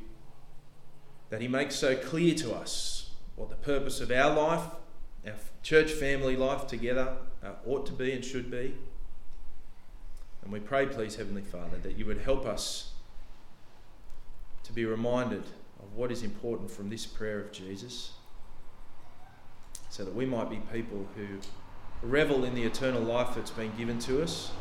that 1.30 1.42
He 1.42 1.48
makes 1.48 1.76
so 1.76 1.96
clear 1.96 2.34
to 2.38 2.56
us 2.56 3.12
what 3.36 3.52
the 3.52 3.56
purpose 3.56 4.02
of 4.02 4.10
our 4.10 4.34
life, 4.34 4.64
our 5.28 5.36
church 5.62 5.92
family 5.92 6.36
life 6.36 6.66
together, 6.66 7.18
uh, 7.44 7.52
ought 7.68 7.86
to 7.86 7.94
be 7.94 8.12
and 8.12 8.26
should 8.26 8.50
be. 8.50 8.74
And 10.44 10.52
we 10.52 10.60
pray, 10.60 10.88
please, 10.88 11.18
Heavenly 11.18 11.44
Father, 11.44 11.78
that 11.84 12.00
you 12.00 12.08
would 12.08 12.22
help 12.22 12.48
us 12.48 12.94
to 14.64 14.74
be 14.74 14.86
reminded 14.86 15.44
of 15.80 15.94
what 15.96 16.12
is 16.12 16.24
important 16.24 16.72
from 16.72 16.90
this 16.90 17.06
prayer 17.06 17.40
of 17.40 17.52
Jesus, 17.52 18.14
so 19.96 20.04
that 20.04 20.14
we 20.14 20.26
might 20.26 20.50
be 20.50 20.58
people 20.74 21.08
who 21.16 21.26
revel 22.02 22.44
in 22.44 22.54
the 22.54 22.64
eternal 22.64 23.02
life 23.02 23.30
that's 23.34 23.52
been 23.52 23.72
given 23.78 23.98
to 23.98 24.22
us, 24.22 24.52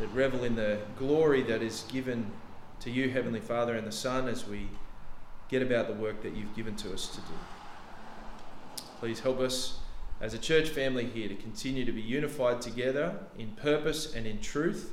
that 0.00 0.08
revel 0.08 0.42
in 0.42 0.56
the 0.56 0.80
glory 0.98 1.40
that 1.40 1.62
is 1.62 1.82
given 1.82 2.28
to 2.80 2.90
you, 2.90 3.10
Heavenly 3.10 3.38
Father, 3.38 3.76
and 3.76 3.86
the 3.86 3.92
Son 3.92 4.26
as 4.26 4.44
we 4.44 4.66
get 5.48 5.62
about 5.62 5.86
the 5.86 5.92
work 5.92 6.20
that 6.24 6.34
you've 6.34 6.52
given 6.56 6.74
to 6.74 6.92
us 6.92 7.06
to 7.10 7.18
do. 7.18 8.82
Please 8.98 9.20
help 9.20 9.38
us 9.38 9.78
as 10.20 10.34
a 10.34 10.38
church 10.38 10.70
family 10.70 11.04
here 11.06 11.28
to 11.28 11.36
continue 11.36 11.84
to 11.84 11.92
be 11.92 12.02
unified 12.02 12.60
together 12.60 13.20
in 13.38 13.52
purpose 13.52 14.16
and 14.16 14.26
in 14.26 14.40
truth. 14.40 14.90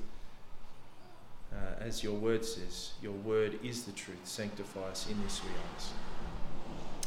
Uh, 1.51 1.81
as 1.81 2.03
your 2.03 2.13
word 2.13 2.45
says, 2.45 2.91
your 3.01 3.13
word 3.13 3.57
is 3.63 3.85
the 3.85 3.91
truth. 3.91 4.19
Sanctify 4.23 4.81
us 4.81 5.09
in 5.09 5.19
this, 5.23 5.41
we 5.43 5.49
ask. 5.75 5.93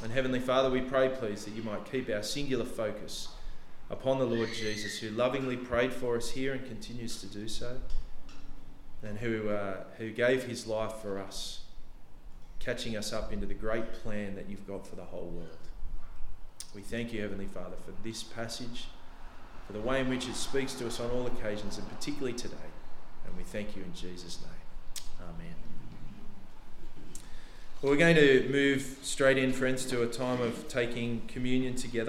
And 0.02 0.10
Heavenly 0.10 0.40
Father, 0.40 0.68
we 0.68 0.80
pray, 0.80 1.10
please, 1.10 1.44
that 1.44 1.54
you 1.54 1.62
might 1.62 1.90
keep 1.90 2.10
our 2.10 2.24
singular 2.24 2.64
focus 2.64 3.28
upon 3.88 4.18
the 4.18 4.24
Lord 4.24 4.48
Jesus, 4.52 4.98
who 4.98 5.10
lovingly 5.10 5.56
prayed 5.56 5.92
for 5.92 6.16
us 6.16 6.30
here 6.30 6.54
and 6.54 6.66
continues 6.66 7.20
to 7.20 7.26
do 7.26 7.46
so, 7.46 7.78
and 9.04 9.18
who, 9.18 9.50
uh, 9.50 9.84
who 9.98 10.10
gave 10.10 10.44
his 10.44 10.66
life 10.66 10.94
for 10.94 11.20
us, 11.20 11.60
catching 12.58 12.96
us 12.96 13.12
up 13.12 13.32
into 13.32 13.46
the 13.46 13.54
great 13.54 13.92
plan 13.92 14.34
that 14.34 14.50
you've 14.50 14.66
got 14.66 14.86
for 14.86 14.96
the 14.96 15.04
whole 15.04 15.28
world. 15.28 15.58
We 16.74 16.82
thank 16.82 17.12
you, 17.12 17.20
Heavenly 17.20 17.46
Father, 17.46 17.76
for 17.84 17.92
this 18.02 18.24
passage, 18.24 18.86
for 19.68 19.72
the 19.72 19.80
way 19.80 20.00
in 20.00 20.08
which 20.08 20.26
it 20.26 20.34
speaks 20.34 20.74
to 20.74 20.86
us 20.88 20.98
on 20.98 21.10
all 21.10 21.26
occasions, 21.28 21.78
and 21.78 21.88
particularly 21.88 22.32
today. 22.32 22.56
And 23.24 23.36
we 23.36 23.44
thank 23.44 23.76
you 23.76 23.82
in 23.82 23.94
Jesus' 23.94 24.40
name. 24.40 25.28
Amen. 25.28 25.61
Well, 27.82 27.90
we're 27.90 27.98
going 27.98 28.14
to 28.14 28.48
move 28.48 28.96
straight 29.02 29.38
in, 29.38 29.52
friends, 29.52 29.84
to 29.86 30.02
a 30.02 30.06
time 30.06 30.40
of 30.40 30.68
taking 30.68 31.22
communion 31.26 31.74
together. 31.74 31.98